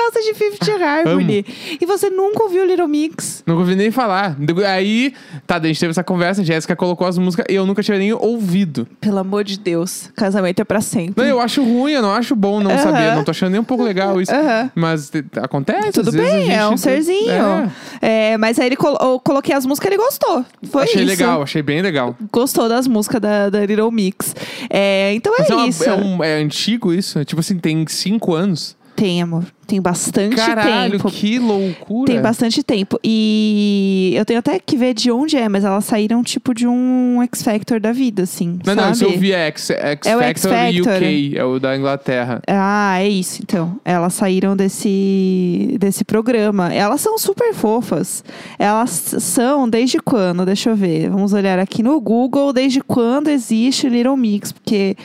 Gosta 0.09 0.23
de 0.23 0.35
Fifth 0.35 0.69
Harmony. 0.83 1.45
E 1.81 1.85
você 1.85 2.09
nunca 2.09 2.43
ouviu 2.45 2.65
Little 2.65 2.89
Mix. 2.89 3.43
Não 3.47 3.59
ouvi 3.59 3.75
nem 3.77 3.91
falar. 3.91 4.37
Aí, 4.67 5.13
tá, 5.47 5.57
a 5.57 5.61
gente 5.67 5.79
teve 5.79 5.91
essa 5.91 6.03
conversa, 6.03 6.41
a 6.41 6.45
Jéssica 6.45 6.75
colocou 6.75 7.07
as 7.07 7.19
músicas 7.19 7.45
e 7.49 7.55
eu 7.55 7.67
nunca 7.67 7.83
tinha 7.83 7.99
nem 7.99 8.13
ouvido. 8.13 8.87
Pelo 9.01 9.19
amor 9.19 9.45
de 9.45 9.59
Deus. 9.59 10.11
Casamento 10.17 10.61
é 10.61 10.65
pra 10.65 10.81
sempre. 10.81 11.23
Não, 11.23 11.29
eu 11.29 11.41
acho 11.41 11.63
ruim, 11.63 11.93
eu 11.93 12.01
não 12.03 12.13
acho 12.13 12.35
bom 12.35 12.61
não 12.61 12.71
Aham. 12.71 12.83
saber. 12.83 13.15
Não 13.15 13.25
tô 13.25 13.31
achando 13.33 13.51
nem 13.51 13.61
um 13.61 13.65
pouco 13.65 13.85
legal 13.85 14.21
isso. 14.21 14.33
Aham. 14.35 14.71
Mas 14.75 15.11
te- 15.11 15.25
acontece. 15.37 15.93
Tudo 15.93 16.11
bem, 16.13 16.51
é 16.51 16.61
gente- 16.61 16.73
um 16.73 16.77
serzinho. 16.77 17.31
É. 17.31 18.33
É, 18.33 18.39
mas 18.39 18.59
aí 18.59 18.67
ele 18.67 18.77
colo- 18.77 18.99
eu 19.01 19.21
coloquei 19.21 19.55
as 19.55 19.67
músicas 19.67 19.91
e 19.91 19.95
ele 19.95 20.03
gostou. 20.03 20.45
Foi 20.71 20.85
achei 20.85 21.03
isso. 21.03 21.11
legal, 21.11 21.43
achei 21.43 21.61
bem 21.63 21.83
legal. 21.83 22.17
Gostou 22.33 22.67
das 22.69 22.87
músicas 22.87 23.21
da, 23.21 23.51
da 23.51 23.65
Little 23.67 23.91
Mix. 23.91 24.35
É, 24.71 25.13
então 25.15 25.35
é 25.35 25.41
Mas 25.41 25.51
é, 25.51 25.55
uma- 25.55 25.69
isso. 25.69 25.85
é 25.85 25.95
um- 25.95 26.25
é 26.25 26.35
antigo 26.37 26.93
isso? 26.95 27.23
Tipo 27.25 27.41
assim, 27.41 27.59
tem 27.59 27.85
cinco 27.89 28.35
anos. 28.35 28.77
Tem, 28.99 29.23
amor. 29.23 29.45
Tem 29.65 29.81
bastante 29.81 30.35
Caralho, 30.35 30.93
tempo. 30.99 31.09
que 31.09 31.39
loucura. 31.39 32.13
Tem 32.13 32.21
bastante 32.21 32.65
tempo. 32.65 32.99
E 33.05 34.13
eu 34.17 34.25
tenho 34.25 34.41
até 34.41 34.59
que 34.59 34.77
ver 34.77 34.93
de 34.93 35.09
onde 35.09 35.37
é, 35.37 35.49
mas 35.49 35.65
elas 35.65 35.85
saíram 35.85 36.21
tipo 36.25 36.53
de 36.53 36.67
um 36.67 37.23
X 37.23 37.45
Factor 37.45 37.79
da 37.79 37.93
vida, 37.93 38.25
assim. 38.25 38.59
Não, 38.67 38.75
sabe? 38.75 38.81
não, 38.81 38.91
isso 38.91 39.05
eu 39.05 39.17
vi 39.17 39.31
é 39.33 39.47
X, 39.47 39.71
X 39.71 40.07
É 40.09 40.17
o 40.17 40.21
X 40.21 40.43
Factor 40.43 40.85
Factor. 40.85 40.97
UK, 40.97 41.33
é 41.37 41.45
o 41.45 41.61
da 41.61 41.77
Inglaterra. 41.77 42.43
Ah, 42.49 42.97
é 42.99 43.09
isso, 43.09 43.41
então. 43.41 43.79
Elas 43.85 44.15
saíram 44.15 44.57
desse, 44.57 45.77
desse 45.79 46.05
programa. 46.05 46.75
Elas 46.75 47.01
são 47.01 47.17
super 47.17 47.55
fofas. 47.55 48.25
Elas 48.59 48.91
são 48.91 49.69
desde 49.69 50.01
quando? 50.01 50.45
Deixa 50.45 50.71
eu 50.71 50.77
ver. 50.77 51.09
Vamos 51.09 51.33
olhar 51.33 51.61
aqui 51.61 51.85
no 51.85 52.01
Google. 52.01 52.53
Desde 52.53 52.81
quando 52.81 53.29
existe 53.29 53.89
Little 53.89 54.17
Mix? 54.17 54.51
Porque 54.51 54.97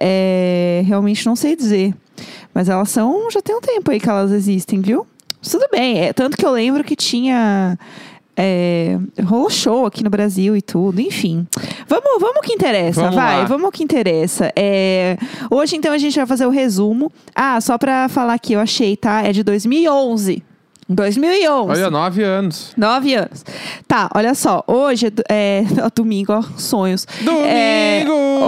é, 0.00 0.82
realmente 0.86 1.26
não 1.26 1.34
sei 1.34 1.56
dizer. 1.56 1.92
Mas 2.54 2.68
elas 2.68 2.90
são. 2.90 3.30
Já 3.30 3.40
tem 3.40 3.54
um 3.56 3.60
tempo 3.60 3.90
aí 3.90 3.98
que 4.00 4.08
elas 4.08 4.30
existem, 4.30 4.80
viu? 4.80 5.06
Mas 5.40 5.50
Tudo 5.50 5.66
bem. 5.70 6.00
É, 6.00 6.12
tanto 6.12 6.36
que 6.36 6.44
eu 6.44 6.50
lembro 6.52 6.84
que 6.84 6.94
tinha. 6.96 7.78
É, 8.34 8.98
rolou 9.24 9.50
show 9.50 9.84
aqui 9.84 10.02
no 10.02 10.08
Brasil 10.08 10.56
e 10.56 10.62
tudo, 10.62 11.00
enfim. 11.00 11.46
Vamos, 11.86 12.18
vamos 12.18 12.40
que 12.42 12.54
interessa, 12.54 13.02
Vamos 13.02 13.16
vai, 13.16 13.40
lá. 13.40 13.44
vamos 13.44 13.70
que 13.70 13.84
interessa. 13.84 14.50
É, 14.56 15.18
hoje, 15.50 15.76
então, 15.76 15.92
a 15.92 15.98
gente 15.98 16.16
vai 16.16 16.26
fazer 16.26 16.46
o 16.46 16.50
resumo. 16.50 17.12
Ah, 17.34 17.60
só 17.60 17.76
pra 17.76 18.08
falar 18.08 18.34
aqui, 18.34 18.54
eu 18.54 18.60
achei, 18.60 18.96
tá? 18.96 19.22
É 19.22 19.32
de 19.32 19.42
2011. 19.42 20.42
2011. 20.88 21.70
Olha, 21.70 21.90
nove 21.90 22.22
anos. 22.22 22.72
Nove 22.76 23.14
anos. 23.14 23.44
Tá, 23.86 24.10
olha 24.14 24.34
só. 24.34 24.62
Hoje 24.66 25.12
é, 25.28 25.60
é 25.60 25.64
domingo, 25.94 26.32
ó, 26.32 26.42
sonhos. 26.56 27.06
Domingo! 27.20 27.46
É, 27.46 28.04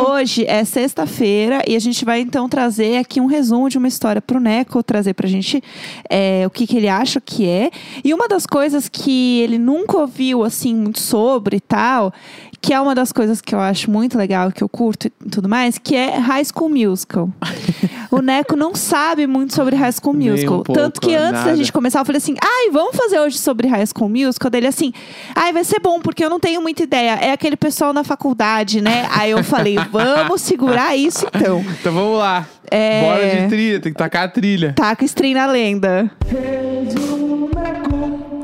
hoje 0.09 0.45
é 0.47 0.64
sexta-feira 0.64 1.62
e 1.67 1.76
a 1.76 1.79
gente 1.79 2.05
vai 2.05 2.21
então 2.21 2.49
trazer 2.49 2.99
aqui 2.99 3.21
um 3.21 3.26
resumo 3.26 3.69
de 3.69 3.79
uma 3.79 3.88
história 3.88 4.21
pro 4.21 4.41
Neco, 4.41 4.83
trazer 4.83 5.14
pra 5.14 5.29
gente 5.29 5.62
é, 6.11 6.45
o 6.47 6.50
que, 6.50 6.67
que 6.67 6.76
ele 6.76 6.88
acha 6.88 7.21
que 7.21 7.49
é. 7.49 7.71
E 8.03 8.12
uma 8.12 8.29
das 8.29 8.47
coisas 8.47 8.88
que 8.88 9.41
ele 9.41 9.59
nunca 9.59 9.99
ouviu, 9.99 10.43
assim, 10.45 10.75
muito 10.75 11.00
sobre 11.00 11.57
e 11.57 11.61
tal, 11.61 12.12
que 12.64 12.73
é 12.73 12.80
uma 12.80 12.94
das 12.94 13.12
coisas 13.12 13.42
que 13.42 13.54
eu 13.54 13.61
acho 13.61 13.90
muito 13.90 14.16
legal, 14.16 14.50
que 14.50 14.64
eu 14.64 14.68
curto 14.71 15.06
e 15.09 15.11
tudo 15.30 15.47
mais, 15.50 15.76
que 15.76 15.94
é 15.94 16.16
High 16.16 16.44
School 16.47 16.71
Musical. 16.71 17.28
o 18.11 18.23
Neco 18.23 18.56
não 18.56 18.75
sabe 18.75 19.26
muito 19.26 19.54
sobre 19.54 19.76
High 19.76 19.92
School 19.92 20.14
Nem 20.14 20.28
um 20.28 20.33
Musical. 20.33 20.54
pouco, 20.62 20.73
Tanto 20.73 20.99
que 20.99 21.14
antes 21.14 21.40
da 21.40 21.47
nada. 21.47 21.56
gente 21.56 21.71
começar, 21.71 21.99
eu 22.00 22.06
falei 22.06 22.16
assim: 22.16 22.35
ai, 22.42 22.71
vamos 22.73 22.97
fazer 22.97 23.21
hoje 23.21 23.37
sobre 23.37 23.68
High 23.68 23.85
School 23.87 24.09
Musical? 24.09 24.50
Dele 24.50 24.66
assim, 24.68 24.94
ai, 25.37 25.52
vai 25.52 25.62
ser 25.62 25.78
bom, 25.78 26.00
porque 26.00 26.25
eu 26.25 26.30
não 26.30 26.40
tenho 26.40 26.62
muita 26.62 26.83
ideia. 26.85 27.18
É 27.21 27.33
aquele 27.33 27.54
pessoal 27.56 27.92
na 27.92 28.02
faculdade, 28.02 28.80
né? 28.80 29.06
Aí 29.11 29.33
eu 29.33 29.44
falei, 29.44 29.76
vamos 29.92 30.40
segurar 30.40 30.97
isso 30.97 31.26
então. 31.35 31.62
Então 31.78 31.92
vamos 31.92 32.18
lá. 32.18 32.47
É. 32.71 33.02
Bora 33.02 33.42
de 33.42 33.49
trilha, 33.50 33.78
tem 33.80 33.92
que 33.92 33.99
tacar 33.99 34.25
a 34.25 34.28
trilha. 34.28 34.73
Taca 34.75 35.02
o 35.02 35.04
stream 35.04 35.35
na 35.35 35.44
lenda. 35.47 36.11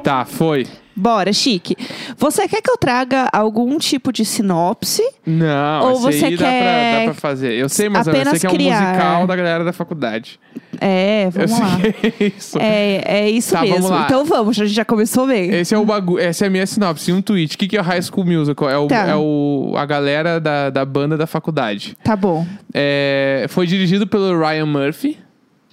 Tá, 0.04 0.26
foi. 0.26 0.66
Bora, 0.94 1.32
chique. 1.32 1.76
Você 2.18 2.46
quer 2.48 2.60
que 2.60 2.70
eu 2.70 2.76
traga 2.76 3.28
algum 3.32 3.78
tipo 3.78 4.12
de 4.12 4.24
sinopse? 4.24 5.02
Não, 5.24 5.90
Ou 5.92 6.00
você 6.00 6.26
aí 6.26 6.36
dá, 6.36 6.38
pra, 6.44 6.48
quer 6.50 6.98
dá 6.98 7.04
pra 7.04 7.14
fazer. 7.14 7.52
Eu 7.54 7.68
sei, 7.68 7.88
mas 7.88 8.06
eu 8.06 8.12
sei 8.12 8.22
apenas 8.22 8.40
que 8.40 8.46
é 8.46 8.50
um 8.50 8.52
musical 8.54 9.26
da 9.26 9.36
galera 9.36 9.64
da 9.64 9.72
faculdade. 9.72 10.38
É, 10.80 11.26
Eu 11.26 11.30
vamos 11.30 11.58
lá. 11.58 11.78
sei 11.80 12.12
é 12.18 12.32
isso. 12.36 12.58
É, 12.60 13.02
é 13.06 13.30
isso 13.30 13.52
Tá, 13.52 13.60
vamos 13.60 13.74
mesmo. 13.76 13.88
lá. 13.90 14.04
Então 14.04 14.24
vamos, 14.24 14.60
a 14.60 14.64
gente 14.64 14.74
já 14.74 14.84
começou 14.84 15.26
bem. 15.26 15.50
Esse 15.54 15.74
é 15.74 15.78
o 15.78 15.84
bagulho. 15.84 16.18
Essa 16.22 16.44
é 16.44 16.48
a 16.48 16.50
minha 16.50 16.66
sinopse. 16.66 17.12
Um 17.12 17.22
tweet. 17.22 17.54
O 17.54 17.58
que, 17.58 17.68
que 17.68 17.76
é 17.76 17.80
o 17.80 17.84
High 17.84 18.02
School 18.02 18.26
Musical? 18.26 18.68
É, 18.68 18.76
o, 18.76 18.86
Tá. 18.86 19.06
é 19.08 19.16
o, 19.16 19.74
a 19.76 19.86
galera 19.86 20.38
da, 20.40 20.70
da 20.70 20.84
banda 20.84 21.16
da 21.16 21.26
faculdade. 21.26 21.96
Tá 22.02 22.16
bom. 22.16 22.46
É, 22.74 23.46
foi 23.48 23.66
dirigido 23.66 24.06
pelo 24.06 24.38
Ryan 24.38 24.66
Murphy. 24.66 25.18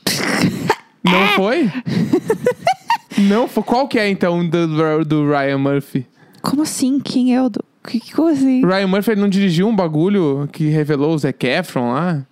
Não 1.03 1.27
foi? 1.35 1.69
Não. 3.17 3.47
Qual 3.47 3.87
que 3.87 3.97
é, 3.99 4.09
então, 4.09 4.47
do, 4.47 5.03
do 5.05 5.29
Ryan 5.29 5.57
Murphy? 5.57 6.05
Como 6.41 6.61
assim? 6.61 6.99
Quem 6.99 7.35
é 7.35 7.41
o 7.41 7.49
do. 7.49 7.63
Que, 7.87 7.99
que 7.99 8.13
como 8.13 8.29
assim? 8.29 8.65
Ryan 8.65 8.87
Murphy 8.87 9.11
ele 9.11 9.21
não 9.21 9.29
dirigiu 9.29 9.67
um 9.67 9.75
bagulho 9.75 10.47
que 10.51 10.67
revelou 10.67 11.13
o 11.13 11.17
Zac 11.17 11.45
Efron 11.45 11.93
lá? 11.93 12.25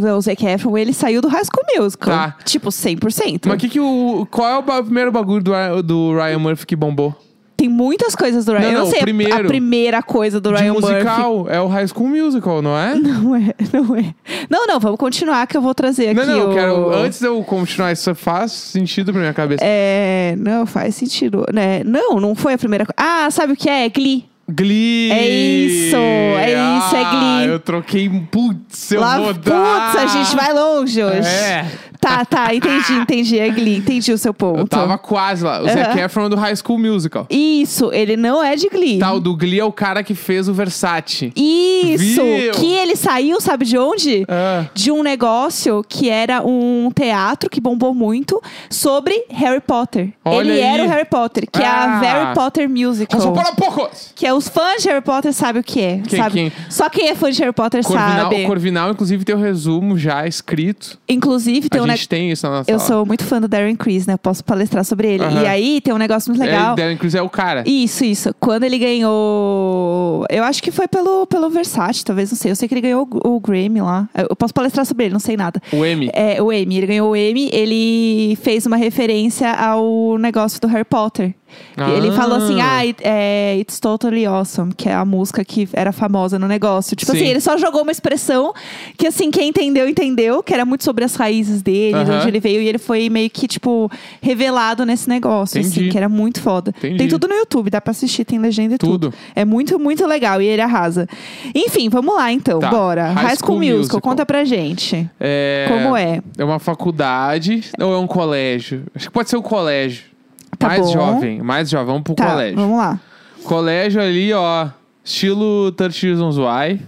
Não, 0.00 0.16
o 0.16 0.20
Zac 0.20 0.44
Efron, 0.46 0.78
ele 0.78 0.92
saiu 0.92 1.20
do 1.20 1.26
High 1.28 1.42
School 1.44 1.82
Musical. 1.82 2.14
Tá. 2.14 2.36
Tipo, 2.44 2.68
100%. 2.68 3.46
Mas 3.46 3.60
que 3.60 3.68
que 3.68 3.80
o, 3.80 4.26
qual 4.30 4.48
é 4.48 4.58
o 4.58 4.62
ba- 4.62 4.82
primeiro 4.82 5.10
bagulho 5.10 5.42
do, 5.42 5.82
do 5.82 6.14
Ryan 6.14 6.38
Murphy 6.38 6.66
que 6.66 6.76
bombou? 6.76 7.14
Tem 7.62 7.68
muitas 7.68 8.16
coisas 8.16 8.44
do 8.44 8.50
Ryan. 8.54 8.60
Não, 8.60 8.68
eu 8.68 8.72
não, 8.78 8.84
não 8.86 8.90
sei 8.90 9.00
primeiro. 9.02 9.34
a 9.36 9.44
primeira 9.44 10.02
coisa 10.02 10.40
do 10.40 10.50
Ryan 10.50 10.72
Murphy. 10.72 10.92
musical. 10.94 11.46
É 11.48 11.60
o 11.60 11.68
High 11.68 11.86
School 11.86 12.08
Musical, 12.08 12.60
não 12.60 12.76
é? 12.76 12.94
Não 12.98 13.36
é, 13.36 13.54
não 13.72 13.96
é. 13.96 14.14
Não, 14.50 14.66
não, 14.66 14.80
vamos 14.80 14.98
continuar 14.98 15.46
que 15.46 15.56
eu 15.56 15.62
vou 15.62 15.72
trazer 15.74 16.08
aqui 16.08 16.14
Não, 16.14 16.26
não, 16.26 16.36
eu 16.38 16.50
o... 16.50 16.54
quero. 16.54 16.92
Antes 16.92 17.20
de 17.20 17.26
eu 17.26 17.40
continuar, 17.44 17.92
isso 17.92 18.12
faz 18.16 18.50
sentido 18.50 19.12
pra 19.12 19.20
minha 19.20 19.32
cabeça. 19.32 19.62
É, 19.64 20.34
não, 20.38 20.66
faz 20.66 20.96
sentido, 20.96 21.44
né? 21.52 21.82
Não, 21.84 22.18
não 22.18 22.34
foi 22.34 22.54
a 22.54 22.58
primeira 22.58 22.84
coisa. 22.84 22.94
Ah, 22.96 23.30
sabe 23.30 23.52
o 23.52 23.56
que 23.56 23.68
é? 23.70 23.88
Glee. 23.88 24.24
Glee! 24.50 25.12
É 25.12 25.28
isso, 25.28 25.96
é 25.96 26.50
isso, 26.50 26.96
é 26.96 27.02
Ah, 27.04 27.10
Glee. 27.38 27.48
Eu 27.52 27.58
troquei. 27.60 28.10
Putz, 28.30 28.90
eu 28.90 29.00
Lá, 29.00 29.18
vou 29.18 29.26
putz, 29.34 29.44
dar. 29.48 29.96
a 29.98 30.06
gente 30.06 30.34
vai 30.34 30.52
longe 30.52 31.02
hoje. 31.02 31.28
É. 31.28 31.64
Tá, 32.02 32.24
tá, 32.24 32.52
entendi, 32.52 32.92
entendi. 32.94 33.38
É 33.38 33.48
Glee, 33.48 33.76
entendi 33.76 34.12
o 34.12 34.18
seu 34.18 34.34
ponto. 34.34 34.58
Eu 34.58 34.66
tava 34.66 34.98
quase 34.98 35.44
lá. 35.44 35.62
O 35.62 35.68
Zac 35.68 35.92
Aham. 35.92 36.00
Efron 36.04 36.26
é 36.26 36.28
do 36.30 36.34
High 36.36 36.56
School 36.56 36.76
Musical. 36.78 37.26
Isso, 37.30 37.90
ele 37.92 38.16
não 38.16 38.42
é 38.42 38.56
de 38.56 38.68
Glee. 38.68 38.98
Tá, 38.98 39.12
o 39.12 39.20
do 39.20 39.36
Glee 39.36 39.60
é 39.60 39.64
o 39.64 39.70
cara 39.70 40.02
que 40.02 40.12
fez 40.12 40.48
o 40.48 40.52
Versace. 40.52 41.32
Isso! 41.36 42.20
Viu? 42.22 42.52
Que 42.54 42.72
ele 42.72 42.96
saiu, 42.96 43.40
sabe 43.40 43.64
de 43.64 43.78
onde? 43.78 44.24
Ah. 44.28 44.66
De 44.74 44.90
um 44.90 45.00
negócio 45.02 45.84
que 45.88 46.08
era 46.10 46.42
um 46.44 46.90
teatro 46.94 47.48
que 47.48 47.60
bombou 47.60 47.94
muito 47.94 48.42
sobre 48.68 49.24
Harry 49.30 49.60
Potter. 49.60 50.12
Olha 50.24 50.50
ele 50.50 50.52
aí. 50.52 50.60
era 50.60 50.84
o 50.84 50.88
Harry 50.88 51.04
Potter, 51.08 51.48
que 51.50 51.62
é 51.62 51.66
Ah. 51.66 51.84
a 51.84 52.00
Harry 52.00 52.34
Potter 52.34 52.68
Musical. 52.68 53.20
Só 53.20 53.30
para 53.30 53.52
poucos! 53.52 54.12
Que 54.16 54.26
é 54.26 54.34
os 54.34 54.48
fãs 54.48 54.82
de 54.82 54.88
Harry 54.88 55.02
Potter 55.02 55.32
sabem 55.32 55.60
o 55.60 55.64
que 55.64 55.80
é. 55.80 56.00
Quem- 56.06 56.18
sabe? 56.18 56.32
quem? 56.34 56.52
Só 56.68 56.88
quem 56.90 57.08
é 57.08 57.14
fã 57.14 57.30
de 57.30 57.38
Harry 57.40 57.52
Potter 57.52 57.82
Corvinal, 57.84 58.22
sabe. 58.30 58.44
o 58.44 58.46
Corvinal, 58.48 58.90
inclusive, 58.90 59.24
tem 59.24 59.34
o 59.34 59.38
resumo 59.38 59.96
já 59.96 60.26
escrito. 60.26 60.98
Inclusive, 61.08 61.68
tem 61.68 61.80
a 61.80 61.84
um 61.84 61.86
gente 61.86 61.91
negócio. 61.92 62.08
tem 62.08 62.30
isso 62.30 62.46
na 62.46 62.58
nossa 62.58 62.70
Eu 62.70 62.78
sou 62.78 63.06
muito 63.06 63.24
fã 63.24 63.40
do 63.40 63.48
Darren 63.48 63.76
Criss, 63.76 64.06
né? 64.06 64.14
Eu 64.14 64.18
posso 64.18 64.44
palestrar 64.44 64.84
sobre 64.84 65.14
ele. 65.14 65.24
Aham. 65.24 65.42
E 65.42 65.46
aí 65.46 65.80
tem 65.80 65.92
um 65.92 65.98
negócio 65.98 66.30
muito 66.30 66.40
legal. 66.40 66.72
É, 66.72 66.76
Darren 66.76 66.96
Criss 66.96 67.16
é 67.16 67.22
o 67.22 67.28
cara. 67.28 67.64
Isso, 67.66 68.04
isso. 68.04 68.34
Quando 68.38 68.64
ele 68.64 68.78
ganhou. 68.78 70.24
Eu 70.30 70.44
acho 70.44 70.62
que 70.62 70.70
foi 70.70 70.88
pelo, 70.88 71.26
pelo 71.26 71.50
Versace, 71.50 72.04
talvez, 72.04 72.30
não 72.30 72.38
sei. 72.38 72.50
Eu 72.50 72.56
sei 72.56 72.68
que 72.68 72.74
ele 72.74 72.80
ganhou 72.80 73.08
o, 73.24 73.36
o 73.36 73.40
Grammy 73.40 73.80
lá. 73.80 74.08
Eu 74.28 74.36
posso 74.36 74.52
palestrar 74.52 74.84
sobre 74.86 75.06
ele, 75.06 75.12
não 75.12 75.20
sei 75.20 75.36
nada. 75.36 75.60
O 75.72 75.84
M. 75.84 76.10
É, 76.12 76.42
o 76.42 76.52
Emmy, 76.52 76.76
ele 76.78 76.86
ganhou 76.86 77.10
o 77.10 77.16
Emmy, 77.16 77.50
ele 77.52 78.36
fez 78.36 78.66
uma 78.66 78.76
referência 78.76 79.50
ao 79.52 80.18
negócio 80.18 80.60
do 80.60 80.66
Harry 80.68 80.84
Potter. 80.84 81.34
E 81.76 81.90
Ele 81.96 82.08
Ah. 82.08 82.12
falou 82.12 82.36
assim, 82.38 82.60
ah, 82.60 82.78
it- 82.78 83.00
é, 83.02 83.56
It's 83.58 83.80
Totally 83.80 84.26
Awesome, 84.26 84.72
que 84.74 84.88
é 84.88 84.94
a 84.94 85.04
música 85.04 85.44
que 85.44 85.68
era 85.72 85.90
famosa 85.92 86.38
no 86.38 86.46
negócio. 86.46 86.94
Tipo 86.96 87.12
Sim. 87.12 87.18
assim, 87.18 87.26
ele 87.28 87.40
só 87.40 87.56
jogou 87.56 87.82
uma 87.82 87.92
expressão 87.92 88.52
que, 88.98 89.06
assim, 89.06 89.30
quem 89.30 89.48
entendeu, 89.48 89.88
entendeu, 89.88 90.42
que 90.42 90.52
era 90.52 90.64
muito 90.64 90.84
sobre 90.84 91.04
as 91.04 91.14
raízes 91.14 91.62
dele, 91.62 92.04
de 92.04 92.10
Aham. 92.10 92.18
onde 92.18 92.28
ele 92.28 92.40
veio, 92.40 92.60
e 92.60 92.68
ele 92.68 92.78
foi 92.78 93.08
meio 93.08 93.30
que, 93.30 93.46
tipo, 93.48 93.90
revelado 94.20 94.84
nesse 94.84 95.08
negócio, 95.08 95.58
Entendi. 95.58 95.80
assim, 95.80 95.88
que 95.88 95.96
era 95.96 96.08
muito 96.08 96.40
foda. 96.40 96.74
Entendi. 96.78 96.98
Tem 96.98 97.08
tudo 97.08 97.26
no 97.28 97.34
YouTube, 97.34 97.70
dá 97.70 97.80
pra 97.80 97.90
assistir, 97.92 98.24
tem 98.24 98.38
legenda 98.38 98.74
e 98.74 98.78
tudo. 98.78 99.10
Tudo. 99.10 99.14
É 99.34 99.44
muito, 99.44 99.78
muito 99.78 100.06
legal, 100.06 100.40
e 100.42 100.46
ele 100.46 100.60
arrasa. 100.62 101.08
Enfim, 101.54 101.88
vamos 101.88 102.14
lá 102.14 102.30
então, 102.30 102.58
Tá. 102.60 102.68
bora. 102.70 103.04
High 103.12 103.14
High 103.14 103.36
School, 103.36 103.46
School 103.46 103.58
Musical, 103.58 103.78
Musical. 103.78 104.00
conta 104.00 104.26
pra 104.26 104.44
gente. 104.44 105.08
É... 105.18 105.66
Como 105.68 105.96
é? 105.96 106.20
É 106.36 106.44
uma 106.44 106.58
faculdade 106.58 107.62
ou 107.80 107.94
é 107.94 107.98
um 107.98 108.06
colégio? 108.06 108.84
Acho 108.94 109.06
que 109.08 109.12
pode 109.12 109.30
ser 109.30 109.36
um 109.36 109.42
colégio. 109.42 110.11
Tá 110.58 110.68
mais 110.68 110.80
bom. 110.82 110.92
jovem, 110.92 111.42
mais 111.42 111.68
jovem. 111.70 111.86
Vamos 111.86 112.02
pro 112.02 112.14
Tá, 112.14 112.30
colégio. 112.30 112.56
vamos 112.56 112.76
lá. 112.78 113.00
Colégio 113.44 114.00
ali, 114.00 114.32
ó. 114.32 114.68
Estilo 115.04 115.72
30 115.72 115.98
Reasons 116.06 116.36
Why. 116.38 116.80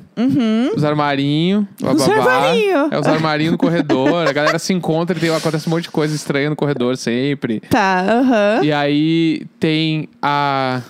Os 0.76 0.84
armarinhos. 0.84 1.64
Uhum. 1.82 1.92
Os 1.94 2.08
armarinho. 2.08 2.88
É 2.92 2.98
os 3.00 3.06
armarinhos 3.08 3.52
no 3.52 3.58
corredor. 3.58 4.28
A 4.28 4.32
galera 4.32 4.58
se 4.60 4.72
encontra 4.72 5.16
e 5.16 5.20
tem, 5.20 5.34
acontece 5.34 5.66
um 5.68 5.70
monte 5.70 5.84
de 5.84 5.90
coisa 5.90 6.14
estranha 6.14 6.48
no 6.48 6.54
corredor 6.54 6.96
sempre. 6.96 7.58
Tá, 7.68 8.02
aham. 8.02 8.60
E 8.62 8.72
aí 8.72 9.46
tem 9.58 10.08
a... 10.22 10.80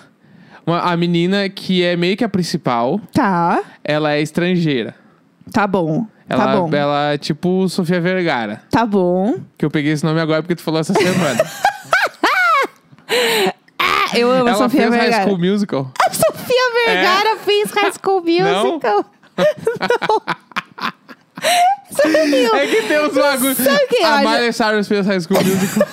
Uma, 0.67 0.81
a 0.81 0.97
menina 0.97 1.49
que 1.49 1.83
é 1.83 1.97
meio 1.97 2.15
que 2.17 2.25
a 2.25 2.29
principal. 2.29 3.01
Tá, 3.13 3.63
Ela 3.83 4.13
é 4.13 4.21
estrangeira. 4.21 4.95
tá 5.51 5.67
bom. 5.67 6.07
Ela, 6.29 6.45
tá 6.47 6.57
bom. 6.57 6.71
ela 6.75 7.13
é 7.13 7.19
tipo 7.19 7.67
Sofia 7.69 8.01
Vergara. 8.01 8.63
Tá 8.71 8.85
bom. 8.87 9.37
Que 9.59 9.65
eu 9.65 9.71
peguei 9.71 9.93
esse 9.93 10.05
nome 10.05 10.21
agora 10.21 10.43
porque 10.43 10.55
tu 10.57 10.63
falou 10.63 10.81
essa 10.81 10.93
semana. 10.95 11.43
Ah, 13.79 14.07
eu 14.19 14.31
amo 14.31 14.47
a 14.47 14.51
ela 14.51 14.59
Sofia 14.59 14.81
fez 14.83 14.91
High 14.93 15.01
Vergara. 15.01 15.25
School 15.25 15.39
Musical. 15.39 15.91
A 16.01 16.11
Sofia 16.15 16.73
Vergara 16.87 17.37
fez 17.39 17.71
High 17.71 17.93
School 17.93 18.23
Não? 18.41 18.65
Musical. 18.67 19.05
Não. 20.09 20.23
Sério? 21.91 22.55
É 22.57 22.67
que 22.67 22.83
tem 22.83 23.01
uns 23.07 23.15
bagulhos. 23.15 23.59
A? 24.05 24.19
Miley 24.21 24.53
Cyrus 24.53 24.89
fez 24.89 25.07
High 25.07 25.21
School 25.21 25.43
Musical. 25.43 25.87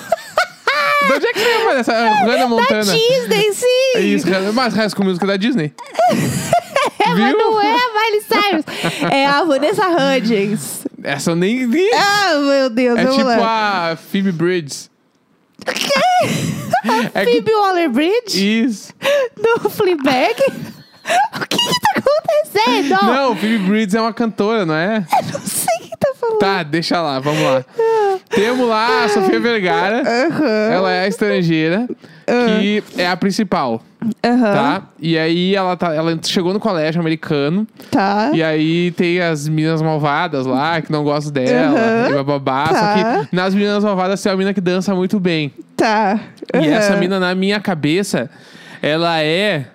De 1.08 1.14
onde 1.14 1.26
é 1.28 1.34
que 1.34 1.40
veio 1.40 1.62
a 1.62 1.66
Miley 1.70 1.84
Cyrus? 1.84 2.20
Hannah 2.20 2.38
Da 2.38 2.48
Montana. 2.48 2.84
Disney, 2.94 3.54
sim. 3.54 3.66
É 3.96 4.00
isso, 4.02 4.28
mas 4.54 4.74
High 4.74 4.90
School 4.90 5.06
Musical 5.06 5.30
é 5.30 5.34
da 5.34 5.38
Disney. 5.38 5.74
Mas 7.08 7.16
Viu? 7.16 7.38
não 7.38 7.60
é 7.62 7.74
a 7.76 7.90
Miley 7.94 8.22
Cyrus. 8.22 8.66
É 9.12 9.26
a 9.26 9.44
Vanessa 9.44 9.88
Hudgens. 9.90 10.86
Essa 11.04 11.32
eu 11.32 11.36
nem 11.36 11.68
vi. 11.68 11.90
Ah, 11.94 12.36
meu 12.38 12.70
Deus, 12.70 12.98
É 13.00 13.04
vamos 13.04 13.18
tipo 13.18 13.28
lá. 13.28 13.92
a 13.92 13.96
Phoebe 13.96 14.32
Bridges. 14.32 14.91
É 17.14 17.26
que- 17.26 17.32
Phoebe 17.34 17.54
Waller-Bridge? 17.54 18.64
Isso. 18.66 18.94
No 19.38 19.70
Fleabag? 19.70 20.36
o 21.36 21.40
que 21.48 21.58
que 21.58 21.80
tá 21.82 22.00
acontecendo? 22.00 23.02
Não, 23.06 23.36
Phoebe 23.36 23.58
Bridges 23.60 23.96
é 23.96 24.02
uma 24.02 24.14
cantora, 24.14 24.66
não 24.66 24.76
é? 24.76 25.06
Eu 25.20 25.34
não 25.40 25.46
sei 25.46 25.76
o 25.78 25.90
que 25.90 25.98
tá 25.98 26.14
falando. 26.20 26.40
Tá, 26.40 26.64
deixa 26.64 27.02
lá, 27.02 27.20
vamos 27.20 27.42
lá. 27.44 27.66
Temos 28.32 28.68
lá 28.68 29.06
a 29.06 29.10
Sofia 29.10 29.40
Vergara. 29.40 30.02
Aham. 30.02 30.72
Ela 30.72 30.92
é 30.92 31.04
a 31.04 31.08
estrangeira, 31.08 31.88
que 32.26 32.84
é 32.98 33.08
a 33.08 33.18
principal, 33.18 33.82
Aham. 34.24 34.54
tá? 34.54 34.84
E 35.00 35.18
aí 35.18 35.56
ela, 35.56 35.76
tá, 35.76 35.94
ela 35.94 36.18
chegou 36.24 36.54
no 36.54 36.60
colégio 36.60 37.02
americano. 37.02 37.68
Tá. 37.90 38.32
E 38.34 38.42
aí 38.42 38.92
tem 38.92 39.20
as 39.20 39.48
meninas 39.48 39.82
malvadas 39.82 40.46
lá, 40.46 40.82
que 40.82 40.92
não 40.92 41.04
gostam 41.04 41.34
dela, 41.34 41.78
Aham. 41.78 42.10
e 42.10 42.14
bababá. 42.14 42.68
Tá. 42.70 42.76
Só 42.76 42.94
que 43.26 43.36
nas 43.36 43.54
meninas 43.54 43.84
malvadas 43.84 44.22
tem 44.22 44.32
uma 44.32 44.38
mina 44.38 44.54
que 44.54 44.62
dança 44.62 44.96
muito 44.96 45.20
bem. 45.20 45.52
Tá. 45.76 46.20
E 46.54 46.68
essa 46.68 46.96
mina, 46.96 47.20
na 47.20 47.36
minha 47.36 47.60
cabeça, 47.60 48.30
ela 48.82 49.20
é. 49.22 49.66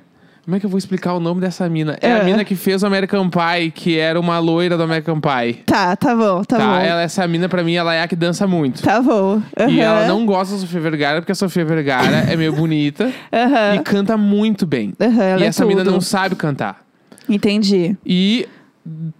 Como 0.46 0.54
é 0.54 0.60
que 0.60 0.64
eu 0.66 0.70
vou 0.70 0.78
explicar 0.78 1.12
o 1.12 1.18
nome 1.18 1.40
dessa 1.40 1.68
mina? 1.68 1.98
É 2.00 2.12
a 2.12 2.20
Ah. 2.20 2.22
mina 2.22 2.44
que 2.44 2.54
fez 2.54 2.84
o 2.84 2.86
American 2.86 3.28
Pie, 3.28 3.72
que 3.72 3.98
era 3.98 4.18
uma 4.20 4.38
loira 4.38 4.76
do 4.76 4.82
American 4.84 5.20
Pie. 5.20 5.54
Tá, 5.66 5.96
tá 5.96 6.14
bom, 6.14 6.44
tá, 6.44 6.56
Tá, 6.56 6.64
bom. 6.64 6.76
ela, 6.76 7.02
essa 7.02 7.26
mina, 7.26 7.48
pra 7.48 7.64
mim, 7.64 7.74
ela 7.74 7.92
é 7.92 8.00
a 8.02 8.06
que 8.06 8.14
dança 8.14 8.46
muito. 8.46 8.80
Tá 8.80 9.02
bom. 9.02 9.42
E 9.58 9.62
Aham. 9.62 9.80
ela 9.80 10.06
não 10.06 10.24
gosta 10.24 10.54
da 10.54 10.60
Sofia 10.60 10.80
Vergara, 10.80 11.20
porque 11.20 11.32
a 11.32 11.34
Sofia 11.34 11.64
Vergara 11.64 12.18
é 12.30 12.36
meio 12.36 12.52
bonita 12.52 13.12
Aham. 13.32 13.74
e 13.74 13.78
canta 13.80 14.16
muito 14.16 14.64
bem. 14.64 14.92
Ela 15.00 15.40
e 15.40 15.42
é 15.42 15.46
essa 15.46 15.66
mina 15.66 15.82
não 15.82 16.00
sabe 16.00 16.36
cantar. 16.36 16.80
Entendi. 17.28 17.96
E 18.06 18.48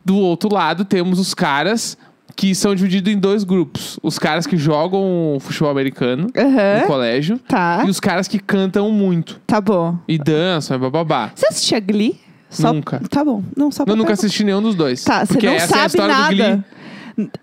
do 0.05 0.17
outro 0.17 0.55
lado 0.55 0.85
temos 0.85 1.19
os 1.19 1.35
caras 1.35 1.99
que 2.37 2.55
são 2.55 2.75
divididos 2.75 3.13
em 3.13 3.19
dois 3.19 3.43
grupos. 3.45 3.99
Os 4.03 4.19
caras 4.19 4.47
que 4.47 4.57
jogam 4.59 5.39
futebol 5.41 5.71
americano 5.71 6.29
Aham. 6.37 6.81
no 6.83 6.87
colégio 6.87 7.39
Tá. 7.49 7.83
e 7.87 7.91
os 7.91 7.99
caras 7.99 8.29
que 8.29 8.39
cantam 8.39 8.91
muito 8.93 9.41
Tá 9.47 9.61
bom. 9.61 9.97
e 10.07 10.19
dançam 10.19 10.77
e 10.77 10.81
bababá. 10.81 11.31
Você 11.35 11.47
assistia 11.49 11.81
Glee? 11.81 12.21
Só- 12.51 12.73
Nunca. 12.73 13.01
Tá 13.11 13.25
bom. 13.25 13.43
Não, 13.57 13.71
só 13.73 13.85
pra 13.85 13.93
Eu 13.93 13.97
nunca 13.97 14.09
perguntar. 14.09 14.27
assisti 14.27 14.45
nenhum 14.45 14.63
dos 14.63 14.75
dois. 14.75 15.03
Tá, 15.03 15.25
você 15.25 15.33
porque 15.33 15.47
não 15.47 15.55
essa 15.55 15.65
é 15.65 15.67
a 15.67 15.69
sabe 15.79 15.87
história 15.87 16.15
do 16.15 16.21
nada. 16.21 16.35
Glee. 16.35 16.65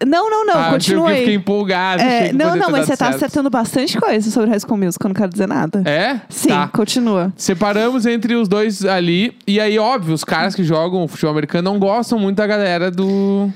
Não, 0.06 0.30
não, 0.30 0.46
não, 0.46 0.54
ah, 0.54 0.70
continua 0.70 1.10
eu 1.10 1.16
fiquei 1.18 1.30
aí. 1.32 1.36
empolgado. 1.36 2.04
achei 2.04 2.14
É, 2.16 2.28
que 2.28 2.34
não, 2.34 2.46
poderia 2.46 2.60
não, 2.62 2.66
ter 2.68 2.72
mas 2.72 2.82
dado 2.82 2.86
você 2.86 2.92
tá 2.98 3.06
certo. 3.06 3.16
acertando 3.16 3.50
bastante 3.50 4.00
coisa 4.00 4.30
sobre 4.30 4.50
High 4.52 4.60
School 4.60 4.78
Musical, 4.78 5.08
eu 5.08 5.10
não 5.10 5.16
quero 5.16 5.32
dizer 5.32 5.48
nada. 5.48 5.82
É? 5.84 6.22
Sim, 6.30 6.50
Tá. 6.50 6.68
continua. 6.68 7.34
Separamos 7.36 8.06
entre 8.06 8.36
os 8.36 8.48
dois 8.48 8.86
ali. 8.86 9.36
E 9.48 9.60
aí, 9.60 9.80
óbvio, 9.80 10.14
os 10.14 10.24
caras 10.24 10.54
que 10.54 10.64
jogam 10.64 11.08
futebol 11.08 11.32
americano 11.32 11.72
não 11.72 11.80
gostam 11.80 12.20
muito 12.20 12.38
da 12.38 12.46
galera 12.46 12.92
do. 12.92 13.52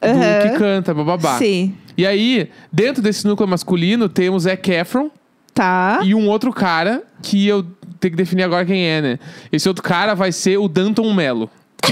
Do 0.00 0.50
que 0.52 0.58
canta, 0.58 0.92
bababá. 0.94 1.38
Sim. 1.38 1.74
E 1.96 2.06
aí, 2.06 2.48
dentro 2.72 3.02
desse 3.02 3.26
núcleo 3.26 3.48
masculino, 3.48 4.08
temos 4.08 4.44
Zac 4.44 4.70
Efron 4.70 5.10
Tá. 5.54 6.00
e 6.02 6.14
um 6.14 6.28
outro 6.28 6.52
cara 6.52 7.02
que 7.20 7.46
eu 7.46 7.62
tenho 8.00 8.12
que 8.12 8.16
definir 8.16 8.42
agora 8.44 8.64
quem 8.64 8.84
é, 8.86 9.00
né? 9.02 9.18
Esse 9.52 9.68
outro 9.68 9.82
cara 9.84 10.14
vai 10.14 10.32
ser 10.32 10.56
o 10.56 10.66
Danton 10.68 11.12
Mello. 11.12 11.50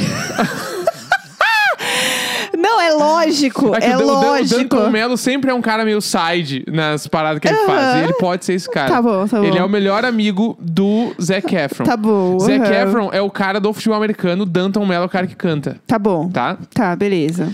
Não, 2.56 2.80
é 2.80 2.92
lógico. 2.92 3.70
que 3.78 3.84
É, 3.84 3.96
o, 3.96 4.00
Dan- 4.00 4.04
o 4.04 4.06
Dan- 4.06 4.12
o 4.12 4.22
lógico. 4.32 4.58
Danton 4.76 4.90
Mello 4.90 5.16
sempre 5.16 5.50
é 5.50 5.54
um 5.54 5.62
cara 5.62 5.84
meio 5.84 6.00
side 6.00 6.64
nas 6.70 7.06
paradas 7.06 7.38
que 7.40 7.48
ele 7.48 7.56
Aham. 7.56 7.66
faz. 7.66 7.96
E 7.96 8.04
ele 8.04 8.12
pode 8.14 8.44
ser 8.44 8.54
esse 8.54 8.68
cara. 8.70 8.88
Tá 8.90 9.00
bom, 9.00 9.26
tá 9.26 9.38
Ele 9.38 9.52
bom. 9.52 9.56
é 9.58 9.64
o 9.64 9.68
melhor 9.68 10.04
amigo 10.04 10.58
do 10.60 11.14
Zac 11.20 11.54
Efron. 11.54 11.84
Tá 11.84 11.96
bom. 11.96 12.38
Zac 12.38 12.60
aham. 12.60 12.88
Efron 12.88 13.10
é 13.12 13.20
o 13.22 13.30
cara 13.30 13.60
do 13.60 13.72
futebol 13.72 13.96
americano, 13.96 14.44
Danton 14.44 14.84
Mello 14.84 15.04
é 15.04 15.06
o 15.06 15.10
cara 15.10 15.26
que 15.26 15.36
canta, 15.36 15.76
Tá 15.86 15.98
bom. 15.98 16.28
tá? 16.28 16.58
Tá, 16.74 16.94
beleza. 16.96 17.48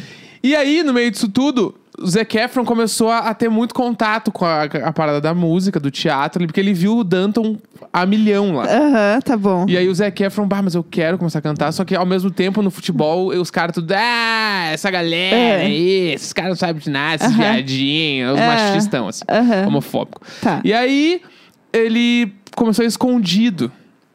E 0.46 0.54
aí, 0.54 0.84
no 0.84 0.92
meio 0.94 1.10
disso 1.10 1.28
tudo, 1.28 1.74
o 1.98 2.06
Zac 2.06 2.36
Efron 2.38 2.64
começou 2.64 3.10
a, 3.10 3.18
a 3.18 3.34
ter 3.34 3.48
muito 3.48 3.74
contato 3.74 4.30
com 4.30 4.44
a, 4.44 4.62
a 4.62 4.92
parada 4.92 5.20
da 5.20 5.34
música, 5.34 5.80
do 5.80 5.90
teatro, 5.90 6.46
porque 6.46 6.60
ele 6.60 6.72
viu 6.72 6.98
o 6.98 7.02
Danton 7.02 7.56
a 7.92 8.06
milhão 8.06 8.54
lá. 8.54 8.64
Aham, 8.66 9.20
tá 9.24 9.36
bom. 9.36 9.66
E 9.68 9.76
aí 9.76 9.88
o 9.88 9.94
Zac 9.94 10.22
Efron, 10.22 10.46
bah, 10.46 10.62
mas 10.62 10.76
eu 10.76 10.84
quero 10.84 11.18
começar 11.18 11.40
a 11.40 11.42
cantar. 11.42 11.72
Só 11.72 11.84
que 11.84 11.96
ao 11.96 12.06
mesmo 12.06 12.30
tempo, 12.30 12.62
no 12.62 12.70
futebol, 12.70 13.28
os 13.28 13.50
caras 13.50 13.74
tudo, 13.74 13.90
ah, 13.92 14.68
essa 14.72 14.88
galera 14.88 15.34
É. 15.36 15.56
aí, 15.66 16.12
esses 16.12 16.32
caras 16.32 16.50
não 16.50 16.56
sabem 16.56 16.80
de 16.80 16.90
nada, 16.90 17.16
esses 17.16 17.28
Aham. 17.36 17.38
viadinhos, 17.52 18.34
os 18.34 18.38
É. 18.40 18.46
machistão, 18.46 19.08
assim, 19.08 19.24
Aham. 19.28 19.66
homofóbico. 19.66 20.20
Tá. 20.40 20.60
E 20.62 20.72
aí, 20.72 21.20
ele 21.72 22.32
começou 22.54 22.84
escondido 22.84 23.72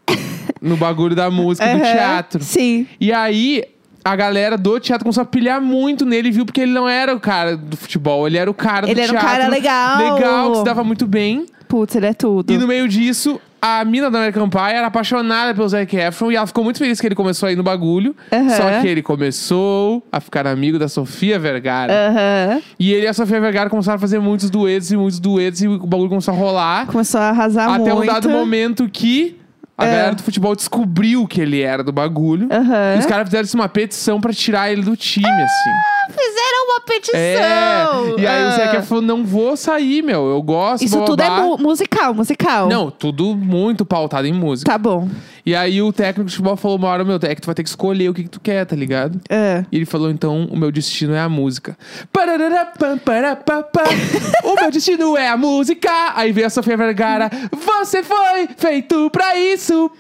no 0.62 0.78
bagulho 0.78 1.14
da 1.14 1.30
música, 1.30 1.68
do 1.76 1.82
teatro. 1.82 2.42
Sim. 2.42 2.88
E 3.02 3.12
aí, 3.12 3.66
a 4.04 4.16
galera 4.16 4.58
do 4.58 4.80
teatro 4.80 5.04
começou 5.06 5.22
a 5.22 5.26
pilhar 5.26 5.62
muito 5.62 6.06
nele, 6.06 6.32
viu? 6.32 6.46
Porque 6.46 6.62
ele 6.62 6.72
não 6.72 6.88
era 6.90 7.16
o 7.16 7.20
cara 7.20 7.56
do 7.56 7.78
futebol, 7.78 8.28
ele 8.28 8.38
era 8.38 8.50
o 8.50 8.54
cara 8.54 8.86
Ele 8.88 8.96
do 8.96 9.02
era 9.02 9.12
um 9.14 9.16
teatro. 9.16 9.30
cara 9.30 9.48
legal. 9.48 10.14
Legal, 10.16 10.52
que 10.52 10.58
se 10.60 10.64
dava 10.64 10.84
muito 10.84 11.06
bem. 11.08 11.46
Putz, 11.68 11.96
ele 11.96 12.08
é 12.08 12.14
tudo. 12.14 12.52
E 12.52 12.58
no 12.58 12.68
meio 12.68 12.86
disso, 12.88 13.40
a 13.62 13.86
mina 13.86 14.12
da 14.12 14.18
American 14.18 14.50
Pie 14.50 14.60
era 14.74 14.88
apaixonada 14.88 15.54
pelo 15.56 15.70
Zac 15.70 15.96
Efron 15.96 16.30
e 16.32 16.36
ela 16.36 16.46
ficou 16.46 16.64
muito 16.66 16.80
feliz 16.80 17.00
que 17.00 17.08
ele 17.08 17.16
começou 17.16 17.48
a 17.48 17.52
ir 17.52 17.56
no 17.56 17.64
bagulho. 17.64 18.14
Aham. 18.30 18.50
Só 18.50 18.82
que 18.82 18.88
ele 18.88 19.02
começou 19.02 20.04
a 20.12 20.20
ficar 20.20 20.46
amigo 20.48 20.78
da 20.78 20.90
Sofia 20.90 21.40
Vergara. 21.40 21.94
Aham. 21.94 22.62
E 22.78 22.92
ele 22.92 23.06
e 23.06 23.08
a 23.08 23.14
Sofia 23.14 23.40
Vergara 23.40 23.70
começaram 23.70 23.96
a 23.96 24.00
fazer 24.00 24.20
muitos 24.20 24.50
duetos 24.50 24.92
e 24.92 24.98
muitos 24.98 25.20
duetos 25.20 25.62
e 25.62 25.68
o 25.68 25.78
bagulho 25.86 26.10
começou 26.10 26.34
a 26.34 26.38
rolar. 26.38 26.88
Começou 26.88 27.22
a 27.22 27.30
arrasar 27.30 27.70
até 27.70 27.94
muito. 27.94 28.02
um 28.02 28.06
dado 28.14 28.30
momento 28.30 28.90
que 28.92 29.38
a 29.78 29.86
É. 29.86 29.92
galera 29.92 30.16
do 30.16 30.22
futebol 30.24 30.56
descobriu 30.56 31.28
que 31.28 31.42
ele 31.42 31.62
era 31.62 31.84
do 31.84 31.92
bagulho. 31.92 32.48
Aham. 32.52 32.96
E 32.96 33.00
os 33.00 33.06
caras 33.06 33.26
fizeram 33.28 33.44
assim, 33.44 33.58
uma 33.58 33.70
petição 33.70 34.20
pra 34.22 34.32
tirar 34.34 34.72
ele 34.72 34.82
do 34.84 34.96
time, 34.96 35.26
assim. 35.28 35.70
Fizeram 36.10 36.66
uma 36.70 36.82
petição. 36.82 37.18
É. 37.18 38.22
E 38.22 38.28
aí 38.28 38.44
o 38.44 38.48
Ah. 38.48 38.52
Zac 38.58 38.82
falou: 38.86 39.02
não 39.04 39.24
vou 39.24 39.56
sair, 39.56 40.02
meu. 40.04 40.28
Eu 40.30 40.42
gosto. 40.42 40.84
Isso 40.84 41.02
tudo 41.06 41.22
é 41.22 41.28
bababá." 41.30 41.44
mu- 41.48 41.58
musical, 41.58 42.14
musical. 42.14 42.68
Não, 42.70 42.92
tudo 42.92 43.36
muito 43.36 43.86
pautado 43.86 44.28
em 44.28 44.34
música. 44.34 44.70
Tá 44.72 44.78
bom. 44.78 45.08
E 45.46 45.56
aí 45.56 45.82
o 45.82 45.92
técnico 45.92 46.30
de 46.30 46.36
futebol 46.36 46.56
falou 46.56 46.78
uma 46.78 46.88
hora, 46.88 47.04
meu, 47.04 47.20
é 47.22 47.36
que 47.36 47.42
tu 47.42 47.46
vai 47.46 47.56
ter 47.56 47.64
que 47.64 47.70
escolher 47.70 48.10
o 48.10 48.14
que, 48.14 48.24
que 48.24 48.30
tu 48.30 48.40
quer, 48.40 48.66
tá 48.66 48.76
ligado? 48.76 49.20
É. 49.30 49.66
E 49.72 49.78
ele 49.78 49.86
falou, 49.86 50.10
então, 50.12 50.46
o 50.52 50.58
meu 50.58 50.72
destino 50.72 51.14
é 51.14 51.20
a 51.20 51.30
música. 51.30 51.78
O 54.44 54.56
meu 54.56 54.72
destino 54.72 55.18
é 55.18 55.28
a 55.28 55.38
música. 55.38 55.90
Aí 56.16 56.32
veio 56.32 56.48
a 56.48 56.50
Sofia 56.50 56.78
Vergara. 56.78 57.30
Você 57.52 58.04
foi 58.04 58.50
feito 58.58 59.10
pra 59.10 59.38
isso. 59.38 59.92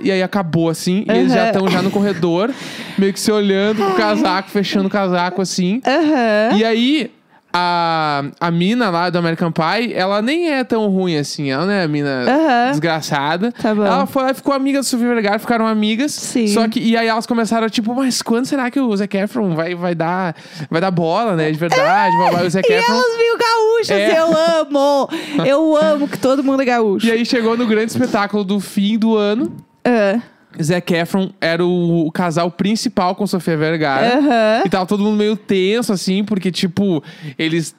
E 0.00 0.10
aí 0.10 0.22
acabou 0.22 0.68
assim. 0.68 1.04
E 1.08 1.12
eles 1.12 1.32
já 1.32 1.46
estão 1.46 1.68
já 1.68 1.82
no 1.82 1.90
corredor, 1.90 2.52
meio 2.98 3.12
que 3.12 3.20
se 3.20 3.30
olhando 3.30 3.84
com 3.84 3.90
o 3.90 3.94
casaco, 3.94 4.50
fechando 4.50 4.86
o 4.86 4.90
casaco 4.90 5.42
assim. 5.42 5.80
Aham. 5.86 6.56
E 6.56 6.64
aí, 6.64 7.10
a, 7.56 8.24
a 8.40 8.50
mina 8.50 8.90
lá 8.90 9.08
do 9.10 9.16
American 9.18 9.52
Pie, 9.52 9.94
ela 9.94 10.20
nem 10.20 10.50
é 10.50 10.64
tão 10.64 10.88
ruim 10.88 11.16
assim. 11.16 11.52
Ela 11.52 11.66
não 11.66 11.72
é 11.72 11.84
a 11.84 11.88
mina 11.88 12.24
desgraçada. 12.70 13.52
Tá 13.52 13.72
bom. 13.72 13.84
Ela 13.84 14.06
foi 14.06 14.24
lá 14.24 14.30
e 14.32 14.34
ficou 14.34 14.52
amiga 14.52 14.80
da 14.80 14.82
Sofia 14.82 15.06
Vergara, 15.06 15.38
ficaram 15.38 15.64
amigas. 15.66 16.12
Sim. 16.12 16.48
Só 16.48 16.66
que, 16.66 16.80
e 16.80 16.96
aí 16.96 17.06
elas 17.06 17.26
começaram, 17.26 17.68
tipo, 17.70 17.94
mas 17.94 18.20
quando 18.22 18.46
será 18.46 18.70
que 18.70 18.80
o 18.80 18.96
Zac 18.96 19.16
Efron 19.16 19.54
vai, 19.54 19.74
vai, 19.76 19.94
dar, 19.94 20.34
vai 20.68 20.80
dar 20.80 20.90
bola, 20.90 21.36
né? 21.36 21.50
De 21.52 21.58
verdade. 21.58 22.16
blá. 22.16 22.42
E 22.42 22.46
o 22.46 22.50
Zac 22.50 22.68
E 22.68 22.72
Efron... 22.74 22.92
elas 22.92 23.04
gaúchas, 23.38 23.90
É. 23.90 24.18
eu 24.18 24.26
amo! 24.60 25.08
Eu 25.46 25.76
amo 25.76 26.08
que 26.08 26.18
todo 26.18 26.42
mundo 26.42 26.62
é 26.62 26.64
gaúcho. 26.64 27.06
E 27.06 27.12
aí 27.12 27.24
chegou 27.24 27.56
no 27.56 27.66
grande 27.66 27.92
espetáculo 27.92 28.42
do 28.42 28.58
fim 28.58 28.98
do 28.98 29.16
ano. 29.16 29.52
Ah, 29.84 30.18
Zac 30.62 30.92
Efron 30.94 31.30
era 31.40 31.64
o, 31.64 32.06
o 32.06 32.12
casal 32.12 32.50
principal 32.50 33.14
com 33.14 33.26
Sofia 33.26 33.56
Vergara. 33.56 34.18
Aham. 34.18 34.62
E 34.64 34.68
tava 34.68 34.86
todo 34.86 35.02
mundo 35.02 35.16
meio 35.16 35.36
tenso, 35.36 35.92
assim, 35.92 36.24
porque, 36.24 36.50
tipo, 36.50 37.02
eles. 37.38 37.74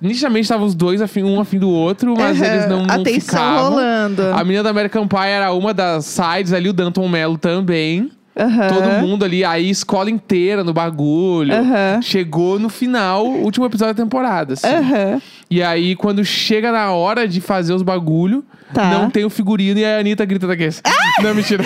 nitidamente 0.00 0.42
estavam 0.44 0.66
os 0.66 0.74
dois 0.74 1.00
afim, 1.02 1.22
um 1.22 1.40
afim 1.40 1.58
do 1.58 1.70
outro, 1.70 2.14
mas 2.16 2.40
aham. 2.40 2.52
eles 2.52 2.68
não, 2.68 2.82
não 2.86 2.94
A 2.94 2.98
tensão 3.02 3.20
ficavam. 3.20 3.70
rolando. 3.70 4.22
A 4.32 4.44
menina 4.44 4.62
da 4.62 4.70
American 4.70 5.06
Pie 5.08 5.16
era 5.28 5.52
uma 5.52 5.74
das 5.74 6.04
sides 6.06 6.52
ali, 6.52 6.68
o 6.68 6.72
Danton 6.72 7.08
Mello 7.08 7.36
também. 7.38 8.10
Aham. 8.38 8.68
Todo 8.68 9.06
mundo 9.06 9.24
ali, 9.24 9.44
aí 9.44 9.68
escola 9.68 10.08
inteira 10.08 10.62
no 10.64 10.72
bagulho. 10.72 11.52
Aham. 11.52 12.00
Chegou 12.00 12.58
no 12.58 12.68
final, 12.68 13.26
último 13.26 13.66
episódio 13.66 13.92
da 13.94 14.02
temporada. 14.02 14.54
assim. 14.54 14.66
Aham. 14.68 15.20
E 15.50 15.60
aí, 15.62 15.96
quando 15.96 16.24
chega 16.24 16.70
na 16.70 16.92
hora 16.92 17.26
de 17.26 17.40
fazer 17.40 17.74
os 17.74 17.82
bagulho, 17.82 18.44
Tá. 18.72 18.88
não 18.88 19.10
tem 19.10 19.24
o 19.24 19.30
figurino 19.30 19.80
e 19.80 19.84
a 19.84 19.98
Anitta 19.98 20.24
grita 20.24 20.46
daqui. 20.46 20.68
Não, 21.22 21.34
mentira. 21.34 21.64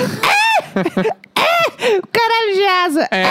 Caralho 2.12 2.54
de 2.54 2.64
asa! 2.64 3.08
É. 3.10 3.24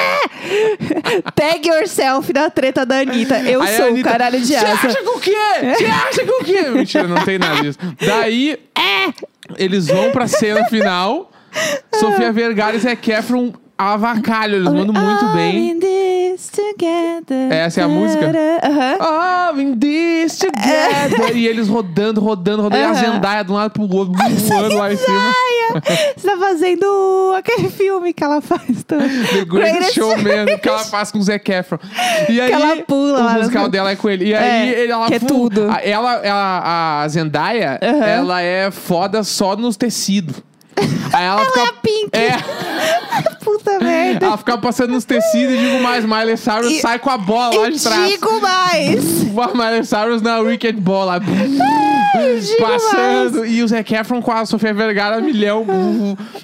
Tag 1.36 1.68
yourself 1.68 2.32
na 2.34 2.50
treta 2.50 2.86
da 2.86 3.00
Anitta. 3.00 3.40
Eu 3.40 3.62
Aí 3.62 3.76
sou 3.76 3.86
o 3.86 3.90
Anitta, 3.90 4.10
caralho 4.12 4.40
de 4.40 4.48
Você 4.48 4.56
asa. 4.56 4.88
acha 4.88 5.02
que 5.02 5.10
o 5.10 5.20
quê? 5.20 5.36
Você 5.78 5.86
acha 5.86 6.24
que 6.24 6.32
o 6.32 6.44
quê? 6.44 6.62
Mentira, 6.70 7.08
não 7.08 7.24
tem 7.24 7.38
nada 7.40 7.62
disso. 7.62 7.80
Daí, 8.06 8.60
eles 9.58 9.88
vão 9.88 10.12
pra 10.12 10.28
cena 10.28 10.66
final. 10.66 11.32
Sofia 11.96 12.32
Vergara 12.32 12.76
e 12.76 12.80
Zac 12.80 13.12
Efron 13.12 13.54
avacalham. 13.78 14.56
Eles 14.58 14.72
mandam 14.72 14.94
muito 15.04 15.26
bem. 15.34 15.72
in 15.72 15.80
this 15.80 16.50
together. 16.50 17.52
Essa 17.52 17.82
é 17.82 17.84
a 17.84 17.88
música? 17.88 18.32
Oh, 19.00 19.60
in 19.60 19.78
this 19.78 20.38
together. 20.40 21.36
E 21.36 21.48
eles 21.48 21.68
rodando, 21.68 22.22
rodando, 22.22 22.62
rodando. 22.64 22.82
E 22.82 22.86
a. 22.86 22.94
Zendaya 22.94 23.44
de 23.44 23.52
um 23.52 23.56
lado 23.56 23.72
pro 23.72 23.84
outro, 23.96 24.14
voando 24.48 24.76
lá 24.78 24.94
em 24.94 24.98
cima. 24.98 25.34
Você 26.16 26.28
tá 26.28 26.38
fazendo 26.38 27.34
aquele 27.38 27.70
filme 27.70 28.14
que 28.14 28.24
ela 28.24 28.42
faz 28.42 28.84
também. 28.86 29.10
The 29.10 29.46
Greatest 29.46 29.50
Greatest 29.50 29.94
Showman, 29.96 30.58
que 30.62 30.70
ela 30.70 30.80
faz 30.80 31.12
com 31.12 31.18
o 31.20 31.24
Zac 31.24 31.52
Efron. 31.52 31.80
E 32.30 32.40
aí, 32.40 32.52
ela 32.52 32.76
pula 32.84 33.20
o 33.20 33.24
lá 33.24 33.34
no- 33.34 33.40
musical 33.40 33.68
dela 33.70 33.92
é 33.92 33.96
com 33.96 34.10
ele. 34.10 34.26
E 34.26 34.36
aí, 34.36 34.74
É, 34.76 34.88
ela... 34.90 35.08
que 35.08 35.16
é 35.16 35.20
tudo. 35.20 35.62
Ela, 35.82 36.16
ela, 36.26 37.02
a 37.04 37.08
Zendaya, 37.08 37.80
Aham. 37.82 38.06
ela 38.06 38.42
é 38.42 38.70
foda 38.72 39.24
só 39.24 39.56
nos 39.56 39.76
tecidos. 39.78 40.36
Aí 41.14 41.24
ela, 41.24 41.42
Ela 41.42 41.46
fica... 41.46 41.60
é 41.60 41.64
a 41.64 41.74
Pink. 41.74 42.10
É, 42.14 43.36
Puta 43.58 43.80
merda. 43.80 44.26
ela 44.26 44.38
fica 44.38 44.58
passando 44.58 44.92
nos 44.94 45.06
tecidos 45.06 45.54
e 45.56 45.58
digo 45.58 45.80
mais, 45.82 46.04
Miley 46.06 46.38
Cyrus 46.38 46.72
E- 46.72 46.82
sai 46.82 47.00
com 47.00 47.10
a 47.10 47.18
bola 47.18 47.60
lá 47.60 47.70
de 47.70 47.82
trás. 47.82 48.10
digo 48.10 48.42
mais. 48.42 49.24
Miley 49.24 49.84
Cyrus 49.86 50.22
na 50.22 50.40
Wicked 50.40 50.80
Ball 50.80 51.06
lá. 51.06 51.20
digo 51.20 52.58
Passando. 52.60 53.46
E 53.46 53.64
o 53.64 53.68
Zac 53.68 53.94
Efron 53.94 54.22
com 54.22 54.32
a 54.32 54.46
Sofia 54.46 54.74
Vergara 54.74 55.20
milhão. 55.22 55.66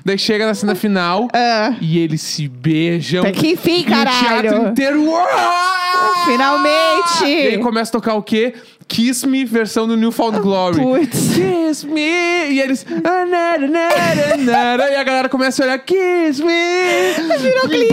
Daí 0.04 0.17
chega 0.17 0.45
na 0.45 0.54
cena 0.54 0.76
final. 0.76 1.28
Ah, 1.34 1.74
E 1.82 2.00
eles 2.00 2.22
se 2.22 2.48
beijam. 2.48 3.22
Até 3.22 3.32
que 3.32 3.48
enfim, 3.52 3.80
E 3.80 3.82
o 3.82 3.86
teatro 3.86 4.06
caralho. 4.13 4.67
inteiro. 4.69 5.04
"Uau!" 5.06 6.26
Finalmente. 6.26 7.24
E 7.26 7.48
aí 7.48 7.58
começa 7.60 7.89
a 7.89 7.93
tocar 7.93 8.13
o 8.15 8.24
quê? 8.24 8.54
Kiss 8.89 9.25
Me, 9.25 9.45
versão 9.45 9.88
do 9.88 9.95
New 9.95 10.12
Found 10.12 10.39
Glory. 10.39 10.82
Putz. 10.82 11.36
Kiss 11.36 11.86
Me! 11.86 12.49
E 12.49 12.60
eles. 12.60 12.84
"Ah, 13.04 13.23
nara, 13.25 13.67
nara, 13.67 14.38
nara", 14.38 14.91
E 14.91 14.95
a 14.95 15.04
galera 15.04 15.30
começa 15.30 15.63
a 15.63 15.65
olhar, 15.67 15.78
Kiss 15.80 16.43
Me! 16.43 17.13
Virou 17.39 17.67
Glee. 17.67 17.88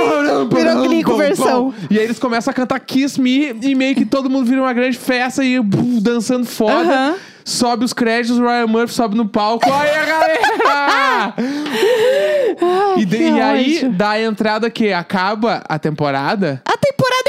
Virou 0.51 1.03
com 1.05 1.17
versão. 1.19 1.75
E 1.91 1.99
aí 1.99 2.05
eles 2.05 2.19
começam 2.19 2.51
a 2.51 2.55
cantar 2.55 2.81
Kiss 2.81 3.21
Me 3.21 3.55
e 3.63 3.75
meio 3.75 3.95
que 3.95 4.07
todo 4.07 4.31
mundo 4.31 4.47
vira 4.47 4.61
uma 4.63 4.73
grande 4.73 4.97
festa 4.99 5.45
e 5.45 5.61
bum, 5.61 6.01
dançando 6.01 6.47
foda. 6.47 6.73
Aham. 6.81 7.15
Sobe 7.45 7.85
os 7.85 7.93
créditos, 7.93 8.39
Ryan 8.41 8.67
Murphy 8.67 8.93
sobe 8.93 9.17
no 9.17 9.29
palco. 9.29 9.71
Aí 9.71 9.91
a 9.91 10.05
galera! 10.05 11.35
E, 12.99 13.05
de- 13.05 13.17
e 13.23 13.41
aí 13.41 13.89
dá 13.91 14.11
a 14.13 14.23
entrada 14.23 14.71
que 14.71 14.93
acaba 14.93 15.63
a 15.69 15.79
temporada. 15.79 16.63
A 16.65 16.77
temporada 16.77 17.26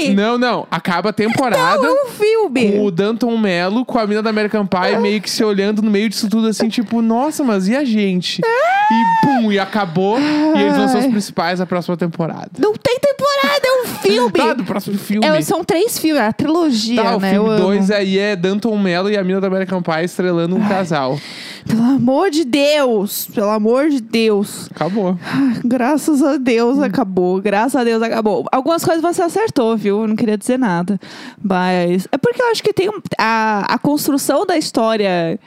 filme. 0.00 0.14
Não, 0.14 0.38
não. 0.38 0.66
Acaba 0.70 1.10
a 1.10 1.12
temporada. 1.12 1.82
Não, 1.82 1.98
é 1.98 2.04
um 2.04 2.08
filme! 2.08 2.72
Com 2.72 2.84
o 2.84 2.90
Danton 2.90 3.36
Mello, 3.36 3.84
com 3.84 3.98
a 3.98 4.06
mina 4.06 4.22
da 4.22 4.30
American 4.30 4.66
Pie, 4.66 4.98
meio 5.00 5.20
que 5.20 5.30
se 5.30 5.42
olhando 5.44 5.82
no 5.82 5.90
meio 5.90 6.08
disso 6.08 6.28
tudo, 6.28 6.48
assim, 6.48 6.68
tipo, 6.68 7.00
nossa, 7.02 7.44
mas 7.44 7.68
e 7.68 7.76
a 7.76 7.84
gente? 7.84 8.40
E 8.40 9.26
pum, 9.26 9.52
e 9.52 9.58
acabou. 9.58 10.18
E 10.20 10.60
eles 10.60 10.76
vão 10.76 10.88
ser 10.88 10.98
os 10.98 11.04
Ai. 11.04 11.10
principais 11.10 11.58
da 11.58 11.66
próxima 11.66 11.96
temporada. 11.96 12.50
Não 12.58 12.72
tem 12.74 12.98
temporada, 12.98 13.68
um 13.82 13.86
filme! 14.00 14.32
Tá, 14.32 14.52
do 14.54 14.64
próximo 14.64 14.98
filme. 14.98 15.26
É, 15.26 15.40
são 15.42 15.64
três 15.64 15.98
filmes, 15.98 16.20
é 16.22 16.26
a 16.26 16.32
trilogia, 16.32 17.02
Tá, 17.02 17.16
o 17.16 17.20
né? 17.20 17.32
filme 17.32 17.48
Eu 17.48 17.52
amo. 17.54 17.62
2 17.64 17.90
aí 17.90 18.18
é 18.18 18.36
Danton 18.36 18.76
Mello 18.78 19.10
e 19.10 19.16
a 19.16 19.24
mina 19.24 19.40
da 19.40 19.46
American 19.46 19.82
Pie 19.82 20.04
estrelando 20.04 20.56
um 20.56 20.68
casal. 20.68 21.18
Pelo 21.66 21.82
amor 21.82 22.30
de 22.30 22.44
Deus! 22.44 23.28
Pelo 23.34 23.50
amor 23.50 23.88
de 23.90 24.00
Deus! 24.00 24.68
Acabou. 24.74 25.16
Graças 25.64 26.22
a 26.22 26.36
Deus 26.36 26.78
Hum. 26.78 26.82
acabou. 26.84 27.40
Graças 27.40 27.76
a 27.76 27.84
Deus 27.84 28.02
acabou. 28.02 28.44
Algumas 28.50 28.84
coisas 28.84 29.02
você 29.02 29.22
acertou, 29.22 29.76
viu? 29.76 30.00
Eu 30.02 30.08
não 30.08 30.16
queria 30.16 30.36
dizer 30.38 30.58
nada. 30.58 30.98
Mas 31.42 32.08
é 32.10 32.18
porque 32.18 32.40
eu 32.42 32.50
acho 32.50 32.62
que 32.62 32.72
tem 32.72 32.90
a, 33.18 33.66
a 33.74 33.78
construção 33.78 34.44
da 34.46 34.56
história 34.56 35.38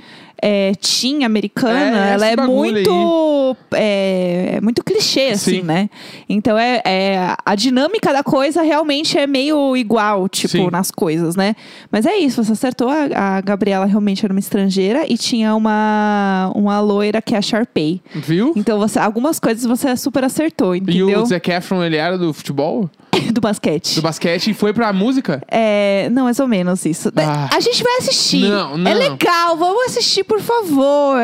é, 0.45 0.73
teen 0.75 1.23
americana, 1.23 2.09
É, 2.09 2.13
ela 2.15 2.27
é 2.27 2.35
muito 2.35 3.55
é, 3.73 4.59
muito 4.61 4.83
clichê, 4.83 5.29
assim, 5.29 5.57
Sim. 5.57 5.61
né? 5.63 5.89
Então 6.27 6.57
é, 6.57 6.81
é- 6.85 7.35
a 7.45 7.55
dinâmica 7.55 8.11
da 8.11 8.21
coisa 8.23 8.61
realmente 8.61 9.17
é 9.17 9.25
meio 9.25 9.77
igual, 9.77 10.27
tipo, 10.27 10.49
Sim. 10.51 10.69
nas 10.69 10.91
coisas, 10.91 11.37
né? 11.37 11.55
Mas 11.89 12.05
é 12.05 12.17
isso, 12.17 12.43
você 12.43 12.51
acertou. 12.51 12.89
A, 12.89 13.37
a 13.37 13.41
Gabriela 13.41 13.85
realmente 13.85 14.25
era 14.25 14.33
uma 14.33 14.39
estrangeira 14.39 15.05
e 15.07 15.17
tinha 15.17 15.55
uma, 15.55 16.51
uma 16.53 16.81
loira 16.81 17.21
que 17.21 17.33
é 17.35 17.37
a 17.37 17.41
Sharpay. 17.41 18.01
Viu? 18.13 18.51
Então, 18.55 18.77
você, 18.79 18.99
algumas 18.99 19.39
coisas 19.39 19.63
você 19.63 19.95
super 19.95 20.25
acertou, 20.25 20.75
E 20.75 20.79
entendeu? 20.79 21.21
o 21.21 21.25
Zac 21.25 21.49
Efron, 21.49 21.81
ele 21.83 21.95
era 21.95 22.17
do 22.17 22.33
futebol? 22.33 22.89
Do 23.31 23.41
basquete. 23.41 23.95
Do 23.95 24.01
basquete 24.01 24.51
e 24.51 24.53
foi 24.53 24.73
pra 24.73 24.91
música? 24.93 25.41
É, 25.47 26.09
não, 26.11 26.25
mais 26.25 26.39
ou 26.39 26.47
menos 26.47 26.85
isso. 26.85 27.11
Ah. 27.15 27.49
A 27.55 27.59
gente 27.59 27.83
vai 27.83 27.97
assistir. 27.97 28.47
Não, 28.47 28.77
não. 28.77 28.91
É 28.91 28.93
legal, 28.93 29.57
vamos 29.57 29.85
assistir, 29.85 30.23
por 30.23 30.39
favor. 30.41 31.17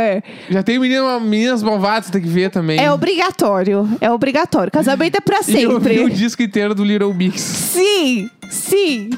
Já 0.49 0.63
tem 0.63 0.79
menina, 0.79 1.19
meninas 1.19 1.61
malvadas, 1.63 2.09
tem 2.09 2.21
que 2.21 2.27
ver 2.27 2.49
também. 2.51 2.79
É 2.79 2.91
obrigatório. 2.91 3.87
É 4.01 4.09
obrigatório. 4.11 4.71
Casamento 4.71 5.15
é 5.15 5.21
pra 5.21 5.39
E 5.47 5.63
eu 5.63 5.79
vi 5.79 5.89
o 5.89 5.97
sempre. 6.03 6.13
disco 6.13 6.43
inteiro 6.43 6.75
do 6.75 6.83
Little 6.83 7.13
Mix. 7.13 7.41
Sim, 7.41 8.29
sim. 8.49 9.09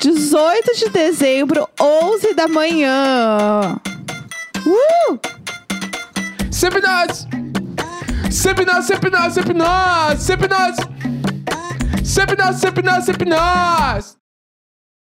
18 0.00 0.76
de 0.76 0.88
dezembro, 0.90 1.68
11 1.80 2.34
da 2.34 2.46
manhã. 2.48 3.76
Uh! 4.66 5.18
Sempre 6.50 6.80
nós! 6.80 7.26
Sempre 8.30 8.64
nós, 8.64 8.84
sempre 8.84 9.10
nós, 9.10 9.32
sempre 9.32 9.54
nós! 9.54 10.22
Sempre 10.22 10.48
nós! 10.48 10.76
Sempre 12.08 12.36
nós, 12.42 12.56
sempre 12.56 12.82
nós, 12.82 13.04
sempre 13.04 13.28
nós! 13.28 14.17